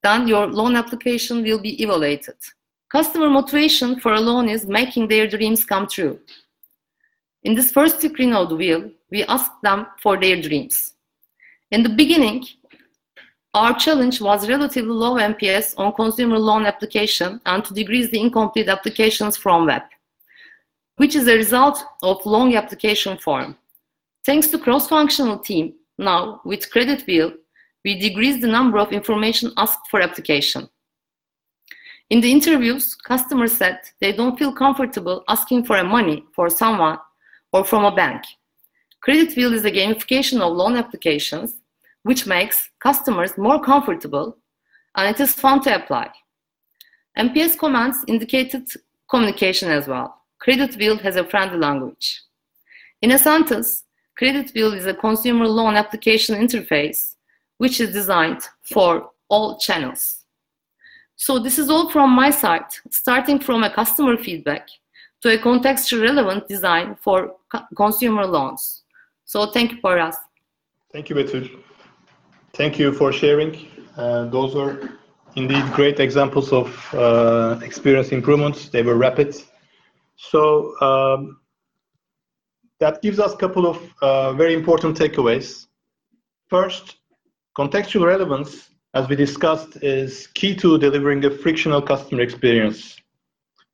then 0.07 0.29
your 0.29 0.47
loan 0.47 0.77
application 0.77 1.43
will 1.43 1.59
be 1.59 1.83
evaluated. 1.83 2.37
Customer 2.88 3.29
motivation 3.29 3.99
for 3.99 4.14
a 4.14 4.20
loan 4.20 4.49
is 4.49 4.66
making 4.66 5.09
their 5.09 5.27
dreams 5.27 5.64
come 5.64 5.88
true. 5.88 6.20
In 7.42 7.55
this 7.55 7.72
first 7.72 8.01
screen 8.01 8.33
of 8.33 8.49
the 8.49 8.57
wheel, 8.57 8.90
we 9.11 9.25
ask 9.25 9.51
them 9.62 9.87
for 10.03 10.16
their 10.18 10.40
dreams. 10.40 10.94
In 11.70 11.83
the 11.83 11.88
beginning, 11.88 12.44
our 13.55 13.75
challenge 13.75 14.20
was 14.20 14.49
relatively 14.49 14.92
low 14.92 15.14
NPS 15.14 15.75
on 15.79 15.94
consumer 15.94 16.38
loan 16.38 16.66
application 16.66 17.40
and 17.46 17.64
to 17.64 17.75
decrease 17.75 18.11
the 18.11 18.20
incomplete 18.20 18.68
applications 18.68 19.37
from 19.37 19.66
web, 19.66 19.83
which 20.96 21.16
is 21.16 21.27
a 21.27 21.37
result 21.37 21.83
of 22.03 22.25
long 22.25 22.55
application 22.55 23.18
form. 23.18 23.57
Thanks 24.25 24.46
to 24.49 24.59
cross-functional 24.59 25.38
team, 25.38 25.75
now 25.99 26.40
with 26.44 26.70
Credit 26.70 27.05
Wheel, 27.07 27.33
we 27.85 27.99
decrease 27.99 28.40
the 28.40 28.49
number 28.49 28.79
of 28.79 28.92
information 28.92 29.53
asked 29.57 29.88
for 29.90 30.01
application. 30.01 30.68
In 32.09 32.21
the 32.21 32.31
interviews, 32.31 32.95
customers 32.95 33.53
said 33.53 33.81
they 34.01 34.12
don't 34.12 34.38
feel 34.38 34.53
comfortable 34.53 35.25
asking 35.29 35.64
for 35.64 35.83
money 35.83 36.25
for 36.35 36.49
someone 36.49 36.99
or 37.53 37.64
from 37.64 37.85
a 37.85 37.95
bank. 37.95 38.23
Credit 39.01 39.37
is 39.37 39.64
a 39.64 39.73
gamification 39.73 40.40
of 40.40 40.57
loan 40.57 40.77
applications, 40.77 41.57
which 42.05 42.27
makes 42.27 42.71
customers 42.79 43.37
more 43.37 43.61
comfortable 43.61 44.38
and 44.95 45.12
it 45.12 45.21
is 45.21 45.33
fun 45.33 45.61
to 45.62 45.75
apply. 45.75 46.09
NPS 47.19 47.59
comments 47.59 48.05
indicated 48.07 48.69
communication 49.11 49.69
as 49.71 49.88
well. 49.88 50.23
Credit 50.38 51.01
has 51.01 51.16
a 51.16 51.25
friendly 51.25 51.59
language. 51.59 52.23
In 53.03 53.11
a 53.11 53.19
sentence, 53.19 53.83
Credit 54.16 54.55
is 54.55 54.87
a 54.87 54.95
consumer 54.95 55.49
loan 55.49 55.75
application 55.75 56.37
interface 56.37 57.16
which 57.59 57.81
is 57.81 57.92
designed 57.92 58.42
for 58.62 59.11
all 59.29 59.59
channels. 59.59 60.16
So 61.17 61.39
this 61.39 61.59
is 61.59 61.71
all 61.71 61.91
from 61.91 62.11
my 62.11 62.31
side, 62.31 62.67
starting 62.91 63.39
from 63.39 63.65
a 63.65 63.71
customer 63.71 64.17
feedback 64.17 64.69
to 65.23 65.31
a 65.35 65.39
contextual 65.39 66.03
relevant 66.03 66.47
design 66.47 66.97
for 67.01 67.37
consumer 67.75 68.27
loans. 68.27 68.85
So 69.25 69.47
thank 69.47 69.73
you, 69.73 69.79
Poyraz. 69.83 70.17
Thank 70.93 71.09
you, 71.09 71.17
Betül. 71.17 71.51
Thank 72.53 72.79
you 72.79 72.93
for 72.93 73.13
sharing. 73.13 73.67
Uh, 73.97 74.27
those 74.27 74.55
were 74.55 74.91
indeed 75.35 75.65
great 75.73 76.01
examples 76.01 76.53
of 76.53 76.95
uh, 76.95 77.59
experience 77.63 78.13
improvements. 78.13 78.69
They 78.69 78.83
were 78.83 78.97
rapid. 78.97 79.35
So 80.17 80.79
um, 80.81 81.41
that 82.79 83.03
gives 83.03 83.19
us 83.19 83.33
a 83.33 83.37
couple 83.37 83.67
of 83.67 83.79
uh, 84.03 84.33
very 84.35 84.55
important 84.55 84.97
takeaways. 84.99 85.67
First, 86.49 86.97
Contextual 87.57 88.05
relevance, 88.05 88.69
as 88.97 89.07
we 89.11 89.15
discussed, 89.15 89.77
is 89.83 90.29
key 90.29 90.57
to 90.57 90.79
delivering 90.79 91.23
a 91.27 91.31
frictional 91.31 91.83
customer 91.83 92.23
experience. 92.23 92.97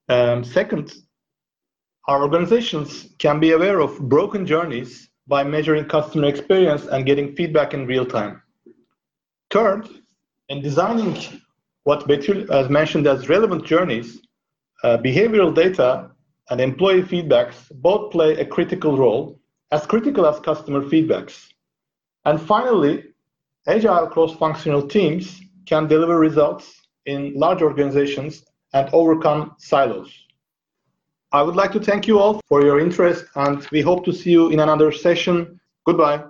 Um, 0.09 0.43
second, 0.43 0.93
our 2.09 2.23
organizations 2.23 3.07
can 3.19 3.39
be 3.39 3.53
aware 3.53 3.81
of 3.81 4.01
broken 4.09 4.45
journeys 4.45 5.11
by 5.29 5.45
measuring 5.45 5.85
customer 5.85 6.27
experience 6.27 6.87
and 6.87 7.07
getting 7.07 7.37
feedback 7.37 7.73
in 7.73 7.87
real 7.87 8.05
time. 8.05 8.43
Third, 9.51 9.89
in 10.49 10.61
designing 10.61 11.17
what 11.85 12.09
Betül 12.09 12.51
has 12.51 12.69
mentioned 12.69 13.07
as 13.07 13.29
relevant 13.29 13.65
journeys, 13.65 14.21
uh, 14.83 14.99
behavioral 14.99 15.55
data 15.55 16.11
and 16.51 16.61
employee 16.61 17.03
feedbacks 17.03 17.71
both 17.77 18.11
play 18.11 18.33
a 18.41 18.45
critical 18.45 18.97
role, 18.97 19.39
as 19.71 19.87
critical 19.87 20.27
as 20.27 20.41
customer 20.41 20.83
feedbacks. 20.83 21.47
And 22.25 22.43
finally, 22.43 23.12
Agile 23.67 24.09
cross-functional 24.09 24.89
teams 24.89 25.41
can 25.67 25.87
deliver 25.87 26.19
results 26.19 26.83
in 27.07 27.33
large 27.35 27.63
organizations 27.63 28.45
and 28.73 28.89
overcome 28.93 29.55
silos. 29.59 30.13
I 31.31 31.43
would 31.43 31.57
like 31.57 31.73
to 31.73 31.81
thank 31.81 32.07
you 32.07 32.19
all 32.19 32.41
for 32.49 32.65
your 32.65 32.81
interest 32.81 33.25
and 33.37 33.67
we 33.71 33.81
hope 33.81 34.05
to 34.05 34.13
see 34.13 34.31
you 34.31 34.51
in 34.51 34.61
another 34.61 34.91
session. 34.91 35.61
Goodbye. 35.87 36.25